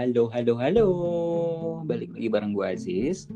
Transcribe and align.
Halo, 0.00 0.32
halo, 0.32 0.56
halo. 0.56 0.86
Balik 1.84 2.16
lagi 2.16 2.32
bareng 2.32 2.56
gue 2.56 2.64
Aziz. 2.64 3.28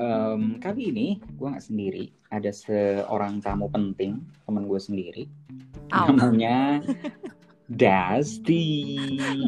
Em, 0.00 0.56
kali 0.56 0.88
ini 0.88 1.20
gue 1.36 1.44
nggak 1.44 1.60
sendiri. 1.60 2.08
Ada 2.32 2.56
seorang 2.56 3.44
tamu 3.44 3.68
penting, 3.68 4.16
teman 4.48 4.64
gue 4.64 4.80
sendiri. 4.80 5.28
Au. 5.92 6.08
Namanya 6.08 6.80
Dusty. 7.68 8.96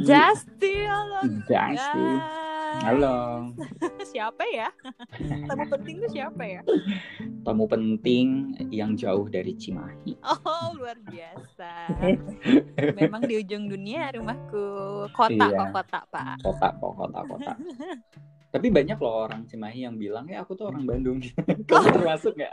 Justy, 0.05 0.85
halo. 0.85 1.25
Dusty. 1.49 2.42
Halo. 2.81 3.53
siapa 4.13 4.41
ya? 4.49 4.73
Tamu 5.49 5.69
penting 5.69 6.01
tuh 6.01 6.11
siapa 6.11 6.41
ya? 6.41 6.63
Tamu 7.45 7.69
penting 7.69 8.57
yang 8.73 8.97
jauh 8.97 9.29
dari 9.29 9.53
Cimahi. 9.53 10.17
Oh, 10.25 10.73
luar 10.81 10.97
biasa. 11.05 11.93
Memang 12.99 13.29
di 13.29 13.37
ujung 13.37 13.69
dunia 13.69 14.09
rumahku. 14.17 14.65
Kota 15.13 15.37
Iya. 15.37 15.59
kok 15.69 15.69
kota, 15.77 16.01
Pak. 16.09 16.37
Kota 16.41 16.69
kok, 16.73 16.93
kota, 16.97 17.21
kota. 17.29 17.53
Tapi 18.53 18.69
banyak 18.69 19.01
loh 19.01 19.25
orang 19.25 19.49
Cimahi 19.49 19.89
yang 19.89 19.97
bilang, 19.97 20.29
ya 20.29 20.45
aku 20.45 20.53
tuh 20.53 20.69
orang 20.69 20.85
Bandung. 20.85 21.25
Kamu 21.73 21.89
termasuk 21.89 22.37
nggak? 22.37 22.53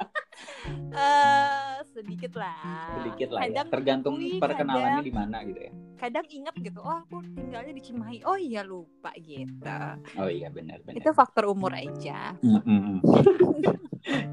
Eh, 0.95 1.75
sedikit 1.91 2.39
lah. 2.39 3.03
Sedikit 3.03 3.35
lah 3.35 3.43
ya. 3.43 3.67
Tergantung 3.67 4.15
wih, 4.15 4.39
perkenalannya 4.39 5.03
di 5.03 5.11
mana 5.11 5.43
gitu 5.43 5.59
ya. 5.59 5.71
Kadang 5.99 6.23
inget 6.31 6.55
gitu, 6.55 6.79
oh 6.79 7.03
aku 7.03 7.19
tinggalnya 7.35 7.75
di 7.75 7.83
Cimahi. 7.83 8.23
Oh 8.23 8.39
iya 8.39 8.63
lupa 8.63 9.11
gitu. 9.19 9.75
Oh 10.15 10.31
iya 10.31 10.47
benar-benar. 10.47 10.95
Itu 10.95 11.11
faktor 11.11 11.51
umur 11.51 11.75
aja. 11.75 12.31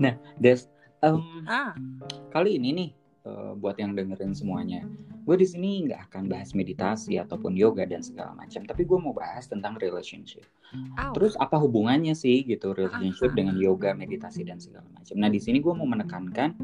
Nah, 0.00 0.14
Des, 0.38 0.70
em, 1.02 1.18
Ah, 1.44 1.74
kali 2.30 2.56
ini 2.56 2.70
nih 2.72 2.90
eh, 3.26 3.52
buat 3.58 3.76
yang 3.76 3.92
dengerin 3.92 4.32
semuanya, 4.32 4.86
gue 5.26 5.36
di 5.36 5.46
sini 5.46 5.82
nggak 5.90 6.06
akan 6.06 6.30
bahas 6.30 6.54
meditasi 6.54 7.18
ataupun 7.18 7.58
yoga 7.58 7.82
dan 7.82 7.98
segala 7.98 8.30
macam, 8.38 8.62
tapi 8.62 8.86
gue 8.86 8.94
mau 8.94 9.10
bahas 9.10 9.50
tentang 9.50 9.74
relationship. 9.76 10.46
Terus 11.18 11.34
apa 11.42 11.58
hubungannya 11.58 12.14
sih 12.14 12.46
gitu 12.46 12.70
relationship 12.70 13.34
Ah. 13.34 13.36
dengan 13.36 13.58
yoga, 13.58 13.90
meditasi 13.90 14.46
dan 14.46 14.62
segala 14.62 14.86
macam. 14.94 15.14
Nah 15.18 15.26
di 15.26 15.42
sini 15.42 15.58
gue 15.58 15.74
mau 15.74 15.86
menekankan 15.86 16.54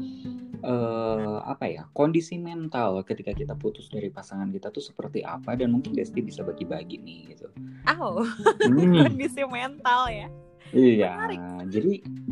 eh, 0.63 1.37
apa 1.43 1.67
ya 1.67 1.83
kondisi 1.91 2.39
mental 2.39 3.03
ketika 3.03 3.35
kita 3.35 3.51
putus 3.51 3.91
dari 3.91 4.07
pasangan 4.07 4.47
kita 4.47 4.71
tuh 4.71 4.79
seperti 4.79 5.19
apa 5.19 5.59
dan 5.59 5.75
mungkin 5.75 5.91
Desti 5.91 6.23
bisa 6.23 6.39
bagi-bagi 6.39 7.03
nih 7.03 7.35
gitu. 7.35 7.51
Au. 7.83 8.23
Hmm. 8.23 8.95
Kondisi 9.11 9.43
mental 9.43 10.07
ya. 10.07 10.27
Iya, 10.73 11.13
Menarik. 11.13 11.39
jadi 11.69 11.91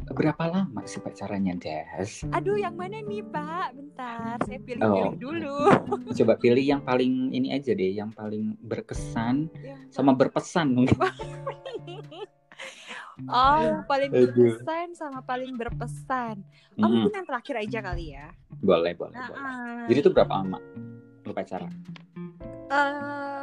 berapa 0.09 0.43
lama 0.43 0.81
sih 0.83 0.97
pacarannya 0.97 1.53
Des? 1.55 2.25
Aduh, 2.27 2.57
yang 2.57 2.73
mana 2.73 2.97
nih, 2.99 3.21
Pak? 3.23 3.67
Bentar, 3.71 4.41
saya 4.41 4.57
pilih-pilih 4.57 5.13
Oh. 5.13 5.21
dulu. 5.21 5.57
Coba 6.11 6.33
pilih 6.35 6.59
yang 6.59 6.81
paling 6.81 7.29
ini 7.29 7.53
aja 7.53 7.69
deh, 7.71 7.93
yang 7.93 8.09
paling 8.09 8.57
berkesan 8.59 9.45
Yang 9.55 9.93
sama 9.93 10.11
berpesan 10.11 10.73
mungkin. 10.75 10.97
Oh, 13.23 13.85
paling 13.85 14.09
Aduh. 14.09 14.25
berkesan 14.25 14.97
sama 14.97 15.21
paling 15.21 15.53
berpesan. 15.53 16.41
Oh, 16.75 16.81
Mm-mm. 16.81 17.05
mungkin 17.05 17.13
yang 17.13 17.27
terakhir 17.27 17.55
aja 17.61 17.79
kali 17.83 18.05
ya. 18.11 18.33
Boleh, 18.57 18.97
boleh, 18.97 19.13
Nah, 19.13 19.27
boleh. 19.27 19.45
ah. 19.45 19.85
Jadi 19.85 19.99
itu 19.99 20.09
berapa 20.09 20.33
lama 20.33 20.57
lu 21.21 21.31
pacaran? 21.31 21.69
eh 22.71 23.40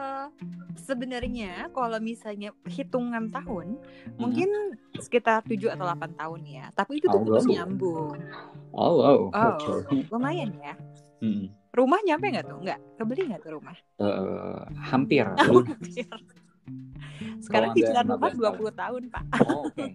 sebenarnya 0.88 1.68
kalau 1.76 2.00
misalnya 2.00 2.56
hitungan 2.64 3.28
tahun, 3.28 3.76
Hmm. 3.76 4.16
mungkin 4.16 4.48
sekitar 4.96 5.44
7 5.44 5.68
atau 5.68 5.84
8 5.84 6.16
tahun 6.16 6.40
ya. 6.48 6.64
Tapi 6.72 7.04
itu 7.04 7.12
tuh 7.12 7.20
Oh, 7.20 7.24
putus 7.28 7.44
wow. 7.44 7.52
nyambung. 7.52 8.16
Oh, 8.72 8.92
wow, 9.04 9.20
Oh, 9.28 9.84
oke. 9.84 10.08
lumayan 10.08 10.56
ya. 10.56 10.72
Mm-mm. 11.20 11.52
Rumah 11.68 12.00
nyampe 12.02 12.26
nggak 12.32 12.46
tuh? 12.48 12.58
Nggak. 12.64 12.80
Kebeli 12.96 13.22
nggak 13.28 13.42
tuh 13.44 13.52
rumah? 13.60 13.76
Eh, 14.00 14.62
hampir. 14.88 15.26
Sekarang 17.44 17.76
cicilan 17.76 18.06
rumah 18.08 18.32
15 18.32 18.38
20 18.38 18.72
tahun, 18.72 19.02
Pak. 19.12 19.24
Oh, 19.44 19.68
oke. 19.68 19.86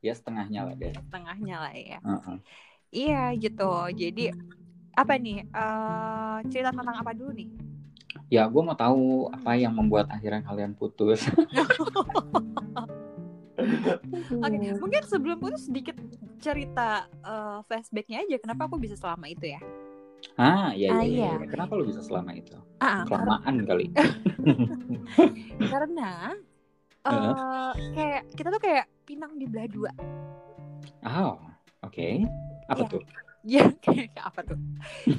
Ya 0.00 0.16
setengahnya 0.16 0.64
lah 0.64 0.74
deh. 0.78 0.94
Tengahnya 1.12 1.56
lah 1.60 1.74
ya. 1.76 1.98
Heeh. 2.00 2.36
Iya 2.90 3.22
gitu. 3.36 3.70
Jadi 3.94 4.32
apa 4.96 5.14
nih? 5.20 5.44
eh 5.44 6.36
cerita 6.48 6.72
tentang 6.72 6.96
apa 6.96 7.12
dulu 7.12 7.36
nih? 7.36 7.48
Ya, 8.30 8.46
gue 8.46 8.62
mau 8.62 8.74
tahu 8.74 9.30
apa 9.30 9.54
yang 9.54 9.74
membuat 9.74 10.06
akhirnya 10.10 10.42
kalian 10.42 10.74
putus. 10.74 11.26
Oke, 14.40 14.56
mungkin 14.80 15.02
sebelum 15.04 15.36
putus 15.38 15.68
sedikit 15.68 15.94
cerita 16.40 17.04
eh, 17.10 17.58
flashbacknya 17.66 18.24
aja. 18.24 18.36
Kenapa 18.40 18.66
aku 18.66 18.80
bisa 18.80 18.96
selama 18.96 19.28
itu 19.28 19.50
ya? 19.50 19.60
Ah, 20.36 20.72
iya, 20.72 20.88
Ah, 20.94 21.02
iya, 21.04 21.04
iya. 21.04 21.30
iya. 21.40 21.46
Kenapa 21.48 21.76
lu 21.76 21.84
bisa 21.88 22.00
selama 22.00 22.32
itu? 22.36 22.56
Ah, 22.80 23.04
Kelamaan 23.04 23.64
kali. 23.64 23.92
karena 25.72 26.34
eh 27.00 27.32
kayak 27.96 28.22
kita 28.36 28.48
tuh 28.52 28.60
kayak 28.60 28.84
pinang 29.08 29.36
di 29.36 29.48
belah 29.48 29.68
dua. 29.68 29.90
Oh, 31.04 31.40
oke. 31.80 32.08
Apa 32.68 32.82
Iya. 32.84 32.90
tuh? 32.92 33.02
Ya 33.44 33.64
kayak 33.84 34.12
apa 34.20 34.40
tuh? 34.44 34.58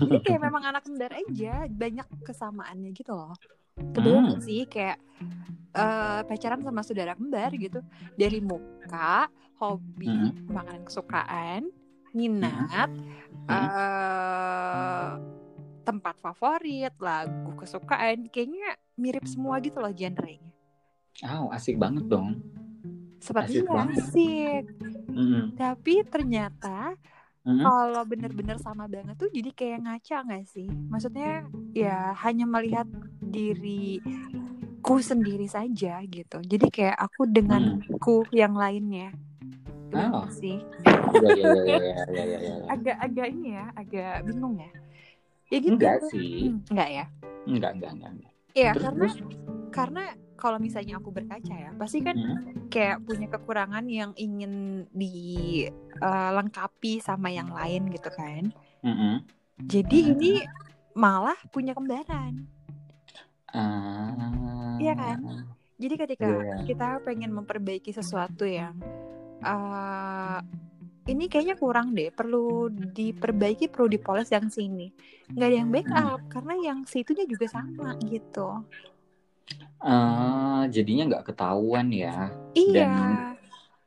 Jadi 0.05 0.17
kayak 0.21 0.41
memang 0.45 0.63
anak 0.65 0.83
kembar 0.85 1.11
aja, 1.13 1.65
banyak 1.69 2.07
kesamaannya 2.25 2.89
gitu 2.93 3.11
loh. 3.15 3.33
Kebetulan 3.75 4.37
Hmm. 4.37 4.43
sih 4.43 4.61
kayak 4.69 4.97
eh, 5.73 6.21
pacaran 6.27 6.61
sama 6.61 6.81
saudara 6.83 7.15
kembar 7.15 7.49
gitu 7.55 7.79
dari 8.19 8.39
muka, 8.43 9.31
hobi, 9.57 10.11
Hmm. 10.11 10.31
makanan 10.51 10.83
kesukaan, 10.85 11.61
minat, 12.11 12.89
eh 13.49 15.13
tempat 15.81 16.15
favorit, 16.21 16.93
lagu 17.01 17.51
kesukaan, 17.57 18.29
kayaknya 18.29 18.77
mirip 19.01 19.25
semua 19.25 19.57
gitu 19.59 19.81
loh 19.81 19.89
genrenya. 19.91 20.51
Oh, 21.25 21.49
asik 21.53 21.77
banget 21.77 22.05
dong. 22.09 22.37
Sepertinya 23.21 23.85
banget. 23.85 23.97
asik, 24.01 24.63
Mm-mm. 25.13 25.53
tapi 25.57 26.01
ternyata 26.09 26.97
Mm-mm. 27.41 27.65
kalau 27.65 28.05
bener-bener 28.05 28.61
sama 28.61 28.85
banget 28.85 29.17
tuh 29.17 29.25
jadi 29.33 29.49
kayak 29.49 29.79
ngaca 29.81 30.17
nggak 30.29 30.45
sih? 30.45 30.69
Maksudnya 30.69 31.41
ya 31.73 32.13
hanya 32.21 32.45
melihat 32.45 32.85
diriku 33.17 35.01
sendiri 35.01 35.49
saja 35.49 36.05
gitu. 36.05 36.37
Jadi 36.37 36.67
kayak 36.69 36.97
aku 37.01 37.25
denganku 37.25 38.29
yang 38.29 38.53
lainnya. 38.53 39.09
Gimana 39.89 40.23
Oh. 40.23 40.29
sih? 40.31 40.61
Iya, 41.17 41.29
iya, 41.35 41.93
iya, 42.13 42.37
iya. 42.39 42.53
Agak-agak 42.69 43.27
ini 43.33 43.49
ya, 43.57 43.65
agak 43.75 44.23
bingung 44.23 44.55
ya. 44.61 44.71
Ya 45.51 45.57
gitu. 45.59 45.73
Enggak 45.75 45.97
sih. 46.07 46.47
Hmm, 46.47 46.61
enggak 46.71 46.89
ya? 46.93 47.05
Enggak, 47.49 47.71
enggak, 47.75 47.91
enggak. 47.91 48.31
Iya, 48.53 48.71
karena 48.75 49.07
terus? 49.09 49.15
karena 49.71 50.03
kalau 50.41 50.57
misalnya 50.57 50.97
aku 50.97 51.13
berkaca 51.13 51.53
ya, 51.53 51.69
pasti 51.77 52.01
kan 52.01 52.17
Mm. 52.17 52.73
kayak 52.73 53.05
punya 53.05 53.29
kekurangan 53.29 53.85
yang 53.85 54.09
ingin 54.17 54.85
dilengkapi 54.89 56.97
sama 56.97 57.29
yang 57.29 57.53
lain 57.53 57.93
gitu 57.93 58.09
kan. 58.09 58.49
Mm-mm. 58.81 59.21
Jadi 59.61 60.17
ini 60.17 60.41
malah 60.97 61.37
punya 61.53 61.77
kembaran. 61.77 62.49
Ah. 63.53 64.81
Iya 64.81 64.97
kan? 64.97 65.45
Jadi 65.77 65.93
ketika 65.97 66.25
Iya. 66.25 66.65
kita 66.65 67.05
pengen 67.05 67.29
memperbaiki 67.29 67.93
sesuatu 67.93 68.49
yang 68.49 68.73
eh 69.41 70.39
ini 71.09 71.25
kayaknya 71.25 71.57
kurang 71.57 71.97
deh, 71.97 72.13
perlu 72.13 72.69
diperbaiki, 72.69 73.73
perlu 73.73 73.89
dipoles 73.89 74.29
yang 74.29 74.47
sini. 74.47 74.93
Nggak 75.33 75.47
ada 75.49 75.57
yang 75.57 75.69
backup 75.73 76.21
karena 76.29 76.53
yang 76.61 76.79
situnya 76.85 77.25
juga 77.25 77.49
sama 77.49 77.97
gitu. 78.05 78.61
Ah, 79.81 80.63
jadinya 80.69 81.09
nggak 81.09 81.33
ketahuan 81.33 81.89
ya. 81.89 82.29
Iya. 82.53 82.73
Dan- 82.73 83.29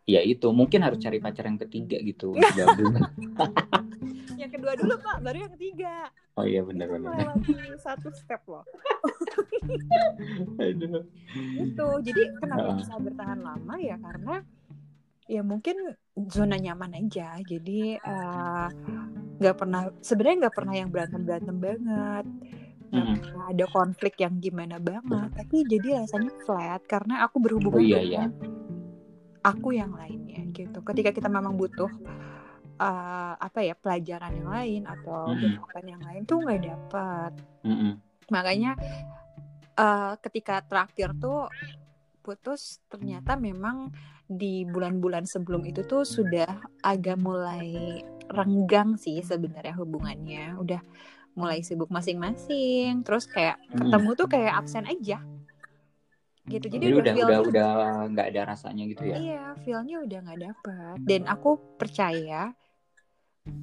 Ya 0.05 0.21
itu, 0.21 0.53
mungkin 0.53 0.84
harus 0.84 1.00
cari 1.00 1.16
pacar 1.16 1.49
yang 1.49 1.56
ketiga 1.56 1.97
gitu. 1.97 2.37
Yang 4.37 4.50
kedua 4.60 4.77
dulu 4.77 5.00
Pak, 5.00 5.25
baru 5.25 5.49
yang 5.49 5.52
ketiga. 5.56 6.12
oh 6.37 6.44
iya 6.44 6.61
benar 6.61 6.91
Itu 6.91 6.94
benar. 7.00 7.17
melewati 7.17 7.52
satu 7.81 8.12
step 8.12 8.44
loh. 8.44 8.61
Aduh. 10.61 11.08
Gitu. 11.32 11.87
Jadi 12.05 12.23
kenapa 12.37 12.69
Heeh. 12.69 12.76
bisa 12.85 13.00
bertahan 13.00 13.41
lama 13.41 13.75
ya 13.81 13.96
karena 13.96 14.44
ya 15.25 15.41
mungkin 15.41 15.96
zona 16.29 16.61
nyaman 16.61 17.00
aja. 17.00 17.41
Jadi 17.41 17.96
eh, 17.96 18.67
nggak 19.41 19.56
pernah 19.56 19.88
sebenarnya 20.05 20.37
nggak 20.44 20.56
pernah 20.61 20.75
yang 20.76 20.93
berantem 20.93 21.25
berantem 21.25 21.56
banget. 21.56 22.26
Mm. 22.94 23.14
pernah 23.19 23.44
ada 23.50 23.67
konflik 23.67 24.14
yang 24.23 24.38
gimana 24.38 24.79
banget. 24.79 25.35
Tapi 25.35 25.56
jadi 25.67 26.06
rasanya 26.06 26.31
flat 26.46 26.82
karena 26.87 27.26
aku 27.26 27.37
berhubungan 27.43 27.82
Oh, 27.82 27.82
iya, 27.82 27.99
dengan 28.00 28.31
aku 29.43 29.69
yang 29.75 29.93
lainnya 29.93 30.41
gitu. 30.55 30.79
Ketika 30.81 31.11
kita 31.11 31.26
memang 31.26 31.58
butuh 31.58 31.91
eh, 32.75 33.35
apa 33.38 33.58
ya 33.62 33.75
pelajaran 33.75 34.35
yang 34.35 34.50
lain 34.50 34.82
atau 34.87 35.31
Mm. 35.31 35.38
kehidupan 35.38 35.85
yang 35.87 36.02
lain 36.02 36.23
tuh 36.26 36.38
nggak 36.43 36.62
dapat. 36.62 37.32
Mm-mm. 37.64 37.93
makanya 38.32 38.73
eh, 39.76 40.14
ketika 40.23 40.64
terakhir 40.64 41.12
tuh 41.19 41.50
putus 42.25 42.81
ternyata 42.88 43.37
memang 43.37 43.93
di 44.25 44.64
bulan-bulan 44.64 45.29
sebelum 45.29 45.61
itu 45.69 45.85
tuh 45.85 46.08
sudah 46.08 46.49
agak 46.81 47.20
mulai 47.20 48.00
renggang 48.32 48.96
sih 48.96 49.20
sebenarnya 49.20 49.76
hubungannya 49.76 50.56
udah 50.56 50.81
mulai 51.34 51.60
sibuk 51.66 51.90
masing-masing 51.90 53.02
terus 53.02 53.26
kayak 53.26 53.58
Mm. 53.70 53.78
ketemu 53.90 54.10
tuh 54.14 54.26
kayak 54.31 54.52
absen 54.54 54.86
aja 54.86 55.19
gitu 56.44 56.66
jadi, 56.69 56.76
jadi, 56.76 56.94
udah 56.94 57.00
udah 57.00 57.14
feel-nya- 57.16 57.48
udah 57.48 57.70
nggak 58.12 58.26
ada 58.31 58.40
rasanya 58.52 58.84
gitu 58.84 59.02
ya 59.08 59.16
Iya, 59.16 59.44
feelnya 59.64 59.96
udah 60.04 60.19
nggak 60.28 60.40
dapet. 60.44 60.96
Dan 61.00 61.22
aku 61.25 61.56
percaya 61.81 62.52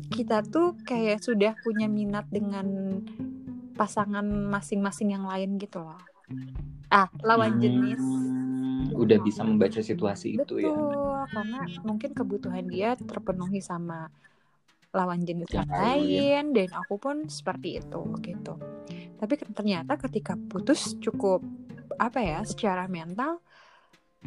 kita 0.10 0.42
tuh 0.44 0.76
kayak 0.82 1.22
sudah 1.22 1.54
punya 1.62 1.86
minat 1.86 2.26
dengan 2.30 3.00
pasangan 3.78 4.26
masing-masing 4.26 5.14
yang 5.14 5.26
lain 5.26 5.58
gitu 5.58 5.82
loh. 5.82 5.98
Ah, 6.90 7.08
lawan 7.24 7.58
jenis. 7.58 8.02
Hmm, 8.02 8.92
udah 8.98 9.18
bisa 9.22 9.42
membaca 9.46 9.80
situasi 9.80 10.42
itu 10.42 10.60
Betul, 10.60 10.66
ya 10.68 10.76
karena 11.32 11.60
mungkin 11.86 12.12
kebutuhan 12.12 12.66
dia 12.68 12.98
terpenuhi 13.00 13.62
sama 13.64 14.10
lawan 14.92 15.24
jenis 15.24 15.48
Yang 15.52 15.56
yang 15.56 15.72
lain, 15.72 16.04
lain 16.04 16.46
dan 16.56 16.70
aku 16.76 16.96
pun 17.00 17.18
seperti 17.32 17.80
itu 17.80 18.02
gitu. 18.24 18.54
Tapi 19.18 19.34
ternyata 19.56 19.96
ketika 19.96 20.36
putus 20.36 21.00
cukup 21.00 21.40
apa 21.96 22.20
ya 22.20 22.40
secara 22.44 22.88
mental 22.92 23.40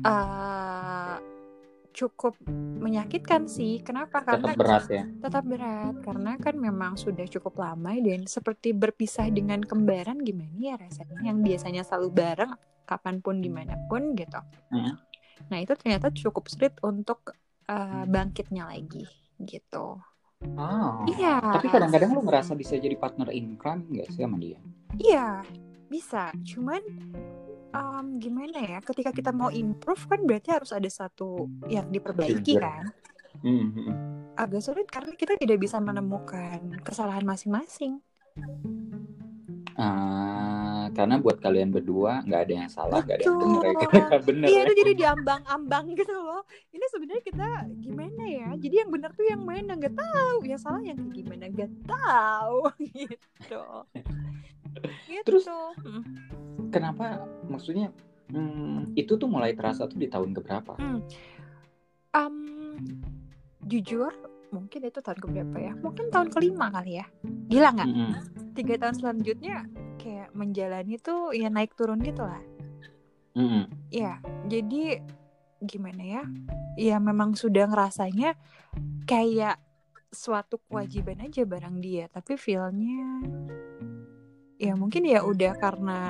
eh 0.02 1.16
cukup 1.94 2.34
menyakitkan 2.82 3.46
sih. 3.46 3.78
Kenapa? 3.86 4.26
Karena 4.26 4.50
tetap 4.50 4.58
berat 4.58 4.84
ya 4.90 5.04
tetap 5.22 5.44
berat 5.46 5.94
karena 6.02 6.32
kan 6.42 6.54
memang 6.58 6.92
sudah 6.98 7.24
cukup 7.30 7.54
lama 7.62 7.94
dan 7.94 8.26
seperti 8.26 8.74
berpisah 8.74 9.30
dengan 9.30 9.62
kembaran 9.62 10.18
gimana 10.20 10.58
ya 10.58 10.74
rasanya 10.74 11.22
yang 11.22 11.38
biasanya 11.40 11.86
selalu 11.86 12.10
bareng 12.10 12.52
kapan 12.84 13.22
pun 13.22 13.40
di 13.40 13.48
mana 13.48 13.78
pun 13.88 14.12
gitu. 14.18 14.40
Hmm. 14.74 14.98
Nah 15.48 15.58
itu 15.62 15.72
ternyata 15.78 16.12
cukup 16.12 16.50
sulit 16.50 16.74
untuk 16.84 17.32
uh, 17.70 18.04
bangkitnya 18.04 18.68
lagi 18.68 19.06
gitu. 19.40 20.02
Ah. 20.54 21.02
Iya. 21.08 21.40
Tapi 21.40 21.66
kadang-kadang 21.72 22.10
lu 22.14 22.20
ngerasa 22.24 22.52
bisa 22.54 22.76
jadi 22.76 22.94
partner 22.94 23.32
in 23.32 23.56
crime 23.58 23.84
nggak 23.90 24.08
sih 24.12 24.22
sama 24.22 24.36
dia? 24.38 24.58
Iya 25.00 25.42
bisa. 25.94 26.34
Cuman 26.42 26.82
um, 27.74 28.06
gimana 28.18 28.58
ya? 28.58 28.78
Ketika 28.82 29.10
kita 29.14 29.30
mau 29.30 29.50
improve 29.54 30.04
kan 30.10 30.20
berarti 30.26 30.50
harus 30.50 30.70
ada 30.74 30.90
satu 30.90 31.46
yang 31.70 31.86
diperbaiki 31.90 32.58
kan. 32.58 32.90
Hmm, 33.42 33.68
hmm. 33.74 33.92
Agak 34.34 34.62
sulit 34.62 34.86
karena 34.90 35.14
kita 35.14 35.38
tidak 35.38 35.58
bisa 35.62 35.78
menemukan 35.78 36.80
kesalahan 36.82 37.22
masing-masing. 37.22 38.02
Ah, 39.74 40.63
karena 40.94 41.18
buat 41.18 41.36
kalian 41.36 41.68
berdua 41.68 42.22
nggak 42.22 42.40
ada 42.46 42.54
yang 42.54 42.70
salah, 42.70 43.02
nggak 43.02 43.18
ada 43.18 43.24
yang 43.24 43.36
benar 43.36 43.62
ya. 43.74 43.88
Nggak 44.06 44.22
bener 44.24 44.46
Iya 44.46 44.54
ya. 44.54 44.62
itu 44.64 44.72
jadi 44.78 44.92
diambang-ambang 44.94 45.84
gitu 45.92 46.14
loh. 46.14 46.42
Ini 46.70 46.84
sebenarnya 46.88 47.22
kita 47.22 47.48
gimana 47.76 48.22
ya? 48.24 48.48
Jadi 48.54 48.74
yang 48.78 48.90
benar 48.90 49.10
tuh 49.10 49.26
yang 49.26 49.42
mana 49.42 49.74
nggak 49.74 49.92
tahu, 49.92 50.36
yang 50.46 50.56
salah 50.56 50.80
yang 50.80 50.96
gimana 51.10 51.44
nggak 51.46 51.70
tahu 51.84 52.58
gitu. 52.96 53.62
gitu. 55.04 55.22
Terus- 55.26 55.50
Hmm. 55.74 56.02
Kenapa? 56.70 57.22
Maksudnya 57.46 57.90
hmm, 58.30 58.94
itu 58.94 59.14
tuh 59.14 59.26
mulai 59.26 59.52
terasa 59.52 59.86
tuh 59.86 59.94
di 59.94 60.06
tahun 60.06 60.32
keberapa? 60.32 60.74
Em, 62.10 62.36
jujur 63.60 64.10
mungkin 64.50 64.80
itu 64.82 64.98
tahun 64.98 65.18
keberapa 65.18 65.56
ya? 65.58 65.72
Mungkin 65.74 66.10
tahun 66.10 66.30
kelima 66.30 66.70
kali 66.70 66.98
ya. 66.98 67.06
Gila 67.50 67.68
nggak? 67.74 67.88
Mm-mm. 67.90 68.12
Tiga 68.54 68.74
tahun 68.78 68.94
selanjutnya 68.96 69.66
menjalani 70.34 70.98
tuh 70.98 71.32
ya 71.32 71.48
naik 71.48 71.78
turun 71.78 72.02
gitu 72.02 72.26
lah. 72.26 72.42
Mm-mm. 73.34 73.66
Ya, 73.90 74.18
jadi 74.46 75.02
gimana 75.62 76.02
ya? 76.02 76.22
Ya 76.74 76.96
memang 76.98 77.38
sudah 77.38 77.70
ngerasanya 77.70 78.34
kayak 79.06 79.58
suatu 80.10 80.62
kewajiban 80.70 81.22
aja 81.22 81.42
bareng 81.42 81.82
dia, 81.82 82.06
tapi 82.10 82.38
feel-nya 82.38 83.22
ya 84.54 84.78
mungkin 84.78 85.02
ya 85.02 85.26
udah 85.26 85.52
karena 85.58 86.00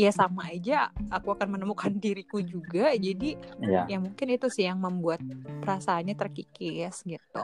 ya 0.00 0.10
sama 0.16 0.48
aja 0.48 0.88
aku 1.12 1.36
akan 1.36 1.60
menemukan 1.60 1.92
diriku 2.04 2.40
juga. 2.40 2.96
Jadi 2.96 3.36
Iya, 3.60 3.84
ya 3.84 3.96
mungkin 4.00 4.26
itu 4.32 4.48
sih 4.48 4.64
yang 4.64 4.80
membuat 4.80 5.20
perasaannya 5.60 6.16
terkikis 6.16 7.04
gitu. 7.04 7.42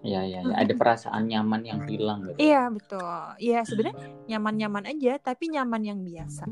Iya, 0.00 0.20
iya, 0.24 0.40
iya. 0.40 0.54
Ada 0.56 0.72
perasaan 0.72 1.28
nyaman 1.28 1.62
yang 1.68 1.80
hilang 1.84 2.24
gitu. 2.32 2.38
iya 2.40 2.72
betul. 2.72 3.04
Ya 3.42 3.60
sebenarnya 3.68 3.98
nyaman-nyaman 4.30 4.84
aja 4.88 5.12
tapi 5.20 5.52
nyaman 5.52 5.82
yang 5.84 6.00
biasa. 6.00 6.48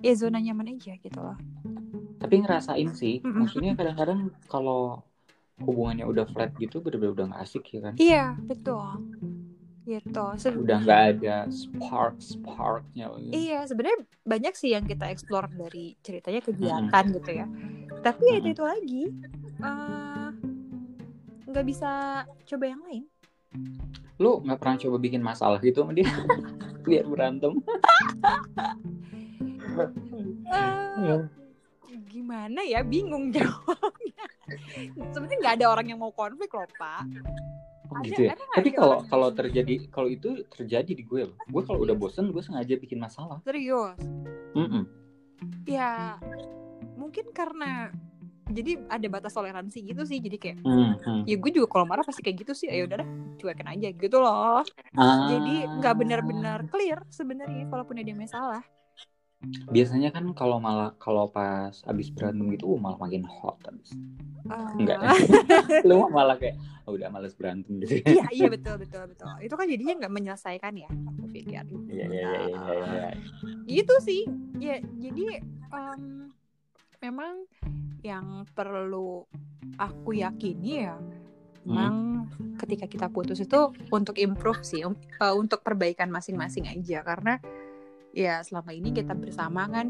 Ya 0.00 0.12
zona 0.14 0.38
nyaman 0.38 0.78
aja 0.78 0.94
gitu 0.96 1.18
loh. 1.18 1.36
Tapi 2.20 2.34
ngerasain 2.44 2.88
sih, 2.94 3.24
maksudnya 3.24 3.72
kadang-kadang 3.74 4.30
kalau 4.46 5.02
hubungannya 5.60 6.04
udah 6.08 6.24
flat 6.28 6.52
gitu, 6.56 6.80
bener-bener 6.84 7.12
udah 7.16 7.26
nggak 7.34 7.42
asik 7.42 7.64
ya 7.74 7.80
kan? 7.90 7.94
iya 7.96 8.32
betul 8.48 8.80
gitu 9.90 10.24
Se- 10.36 10.54
Udah 10.54 10.78
nggak 10.78 11.02
ada 11.10 11.36
spark 11.50 12.14
sparknya. 12.16 13.10
gitu. 13.18 13.32
Iya, 13.32 13.66
sebenarnya 13.66 13.98
banyak 14.22 14.54
sih 14.54 14.70
yang 14.70 14.84
kita 14.84 15.08
explore 15.08 15.50
dari 15.50 15.98
ceritanya 15.98 16.40
kegiatan 16.40 17.04
gitu 17.10 17.30
ya. 17.34 17.46
Tapi 18.00 18.22
ya 18.24 18.36
itu, 18.36 18.40
Mm-mm. 18.40 18.54
itu 18.54 18.62
lagi 18.62 19.02
eh, 19.60 20.28
nggak 21.44 21.66
bisa 21.66 21.90
coba 22.46 22.64
yang 22.64 22.80
lain. 22.86 23.04
Lu 24.16 24.38
nggak 24.38 24.58
pernah 24.58 24.76
coba 24.78 24.96
bikin 24.96 25.20
masalah 25.20 25.58
gitu 25.58 25.82
sama 25.82 25.90
dia? 25.90 26.06
Biar 26.88 27.04
berantem. 27.04 27.58
Eh, 30.46 31.20
gimana 32.06 32.60
ya? 32.62 32.80
Bingung 32.80 33.30
jawabnya. 33.30 34.24
Sebenarnya 35.10 35.38
nggak 35.40 35.54
ada 35.60 35.66
orang 35.68 35.86
yang 35.88 35.98
mau 35.98 36.10
konflik 36.10 36.50
loh, 36.50 36.66
Pak. 36.72 37.04
Oh, 37.90 37.98
gitu 38.06 38.30
ya. 38.30 38.38
Tapi 38.38 38.70
kalau 38.70 39.02
kalau 39.10 39.28
terjadi 39.34 39.90
kalau 39.90 40.06
itu 40.06 40.46
terjadi 40.54 40.92
di 40.94 41.02
gue 41.02 41.26
loh. 41.26 41.36
Gue 41.50 41.62
kalau 41.66 41.82
udah 41.82 41.98
bosen 41.98 42.30
gue 42.30 42.42
sengaja 42.42 42.78
bikin 42.78 43.02
masalah. 43.02 43.42
Serius. 43.42 43.98
Mm-mm. 44.54 44.86
Ya, 45.66 46.14
mungkin 46.94 47.32
karena 47.34 47.90
jadi 48.50 48.82
ada 48.90 49.06
batas 49.10 49.34
toleransi 49.34 49.78
gitu 49.90 50.02
sih. 50.06 50.22
Jadi 50.22 50.36
kayak 50.38 50.58
Mm, 50.62 50.94
mm. 51.02 51.22
ya 51.26 51.36
gue 51.38 51.50
juga 51.50 51.66
kalau 51.70 51.86
marah 51.86 52.06
pasti 52.06 52.22
kayak 52.22 52.46
gitu 52.46 52.52
sih. 52.54 52.70
Ya 52.70 52.86
udah 52.86 53.02
dah, 53.02 53.08
cuekin 53.42 53.68
aja 53.70 53.88
gitu 53.90 54.16
loh. 54.22 54.62
Ah. 54.94 55.26
Jadi 55.30 55.54
nggak 55.80 55.94
benar-benar 55.98 56.58
clear 56.70 57.02
sebenarnya 57.10 57.66
kalaupun 57.66 57.98
ada 57.98 58.14
masalah. 58.14 58.62
Biasanya 59.72 60.12
kan 60.12 60.24
kalau 60.36 60.60
malah 60.60 60.92
kalau 61.00 61.24
pas 61.32 61.72
abis 61.88 62.12
berantem 62.12 62.44
gitu 62.52 62.68
uh, 62.68 62.76
malah 62.76 63.00
makin 63.00 63.24
hot 63.24 63.56
abis. 63.64 63.96
Ah, 64.52 64.76
Enggak. 64.76 65.00
Lu 65.88 66.04
malah 66.12 66.36
kayak 66.36 66.60
"Oh, 66.84 66.92
udah 66.96 67.08
males 67.08 67.32
berantem 67.32 67.80
gitu. 67.80 68.04
iya 68.04 68.26
iya 68.34 68.48
betul 68.52 68.76
betul 68.76 69.08
betul. 69.08 69.32
Itu 69.40 69.54
kan 69.56 69.64
jadinya 69.64 70.04
nggak 70.04 70.12
menyelesaikan 70.12 70.74
ya 70.76 70.90
aku 70.92 71.24
pikir. 71.32 71.64
Iya 71.88 72.04
iya 72.08 72.08
iya 72.10 72.28
iya 72.44 72.74
iya. 72.84 73.08
Itu 73.64 73.94
sih 74.04 74.28
ya 74.60 74.76
jadi 74.82 75.40
em, 75.72 76.34
memang 77.00 77.48
yang 78.04 78.44
perlu 78.52 79.24
aku 79.80 80.20
yakini 80.20 80.84
ya. 80.84 81.00
Memang 81.64 82.26
ketika 82.56 82.88
kita 82.88 83.06
putus 83.12 83.40
itu 83.40 83.72
untuk 83.92 84.16
improve 84.16 84.64
sih, 84.64 84.84
um- 84.84 84.96
eh, 84.96 85.34
untuk 85.36 85.60
perbaikan 85.60 86.08
masing-masing 86.08 86.68
aja 86.68 87.04
karena 87.04 87.36
ya 88.10 88.42
selama 88.42 88.70
ini 88.72 88.90
kita 88.90 89.14
bersama 89.14 89.66
kan 89.66 89.86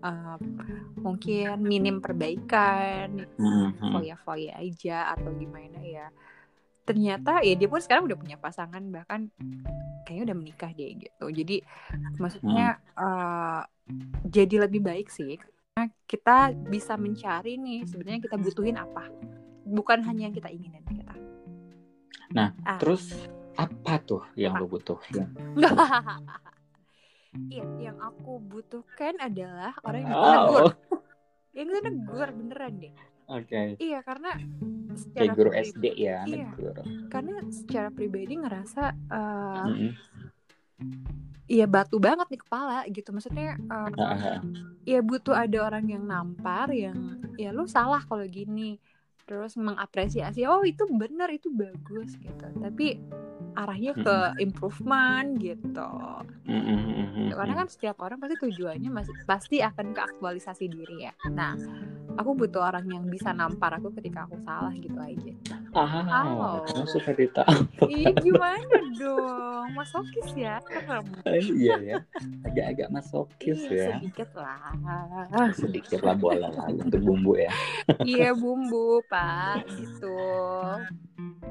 eh, 0.00 0.38
mungkin 0.96 1.60
minim 1.60 2.00
perbaikan, 2.00 3.24
Mm, 3.38 3.76
mm. 3.78 3.92
foya-foya 3.94 4.58
aja 4.58 5.14
atau 5.14 5.30
gimana 5.34 5.78
ya 5.80 6.08
ternyata 6.82 7.44
ya 7.46 7.54
dia 7.54 7.68
pun 7.70 7.78
sekarang 7.78 8.10
udah 8.10 8.18
punya 8.18 8.34
pasangan 8.34 8.82
bahkan 8.90 9.30
kayaknya 10.02 10.32
udah 10.32 10.36
menikah 10.36 10.70
deh 10.74 10.90
gitu 10.98 11.24
jadi 11.30 11.62
maksudnya 12.18 12.66
eh, 12.98 13.62
jadi 14.26 14.66
lebih 14.66 14.82
baik 14.82 15.06
sih 15.06 15.38
karena 15.38 15.86
kita 16.04 16.50
bisa 16.66 16.98
mencari 16.98 17.54
nih 17.56 17.86
sebenarnya 17.86 18.20
kita 18.26 18.36
butuhin 18.36 18.74
apa 18.74 19.06
bukan 19.62 20.02
hanya 20.02 20.26
yang 20.26 20.34
kita 20.34 20.50
inginin 20.50 20.82
kita 20.82 21.14
Nah, 22.30 22.54
Ah. 22.62 22.78
Terus 22.78 23.26
apa 23.58 23.98
tuh 24.02 24.22
yang 24.38 24.54
lu 24.54 24.70
butuhin? 24.70 25.26
Iya, 27.30 27.62
yang 27.80 27.98
aku 27.98 28.42
butuhkan 28.42 29.14
adalah 29.16 29.70
orang 29.82 30.02
yang 30.02 30.10
bisa 30.12 30.30
negur. 30.36 30.60
Oh, 30.60 30.72
Yang 31.50 31.66
bisa 31.66 31.80
negur 31.84 32.28
beneran 32.30 32.72
deh. 32.76 32.94
oke. 33.28 33.60
Iya, 33.76 33.98
karena 34.00 34.30
secara 34.92 35.22
Kayak 35.24 35.34
guru 35.34 35.50
pribadi- 35.50 35.70
SD 35.70 35.84
ya, 35.96 36.18
Iya. 36.22 36.46
negur. 36.50 36.76
Karena 37.06 37.34
secara 37.48 37.88
pribadi 37.90 38.34
ngerasa 38.36 38.82
eh, 38.90 39.64
Mm-mm. 39.66 39.92
Iya 41.44 41.66
batu 41.66 41.98
banget 41.98 42.30
nih 42.30 42.40
kepala 42.40 42.86
gitu 42.86 43.10
maksudnya 43.10 43.58
ah. 43.66 43.90
ya 44.86 45.02
butuh 45.02 45.34
ada 45.34 45.66
orang 45.66 45.82
yang 45.84 46.06
nampar 46.06 46.70
yang 46.70 46.94
ya 47.34 47.50
lu 47.50 47.66
salah 47.66 47.98
kalau 48.00 48.22
gini 48.22 48.78
terus 49.26 49.58
mengapresiasi 49.58 50.46
oh 50.46 50.62
itu 50.62 50.86
benar 50.86 51.26
itu 51.28 51.50
bagus 51.50 52.14
gitu 52.16 52.46
tapi 52.56 53.02
arahnya 53.60 53.92
ke 53.92 54.16
improvement 54.40 55.36
gitu. 55.36 55.92
Karena 57.36 57.54
kan 57.56 57.66
setiap 57.68 58.00
orang 58.00 58.18
pasti 58.18 58.36
tujuannya 58.40 58.90
masih 58.90 59.14
pasti 59.28 59.60
akan 59.60 59.92
ke 59.92 60.00
aktualisasi 60.00 60.64
diri 60.66 61.04
ya. 61.04 61.12
Nah 61.28 61.54
aku 62.16 62.34
butuh 62.34 62.62
orang 62.64 62.86
yang 62.90 63.04
bisa 63.06 63.30
nampar 63.30 63.76
aku 63.78 63.92
ketika 64.00 64.26
aku 64.26 64.40
salah 64.42 64.72
gitu 64.74 64.98
aja 64.98 65.34
Ah, 65.70 66.58
kamu 66.66 66.84
suka 66.90 67.14
ditampar. 67.14 67.86
Ih, 67.86 68.10
gimana 68.18 68.78
dong? 68.98 69.70
Masokis 69.78 70.28
ya? 70.34 70.58
Serem. 70.66 71.06
iya 71.30 71.74
ya, 71.78 71.96
agak-agak 72.42 72.88
masokis 72.90 73.58
Iya, 73.70 73.70
ya. 73.70 73.86
sedikit 73.94 74.30
lah. 74.34 74.58
Sedikit 75.54 76.00
lah 76.02 76.16
boleh 76.18 76.50
lah 76.50 76.66
untuk 76.74 76.98
bumbu 76.98 77.38
ya. 77.38 77.54
iya, 78.02 78.34
bumbu, 78.34 78.98
Pak. 79.06 79.62
Gitu. 79.78 80.18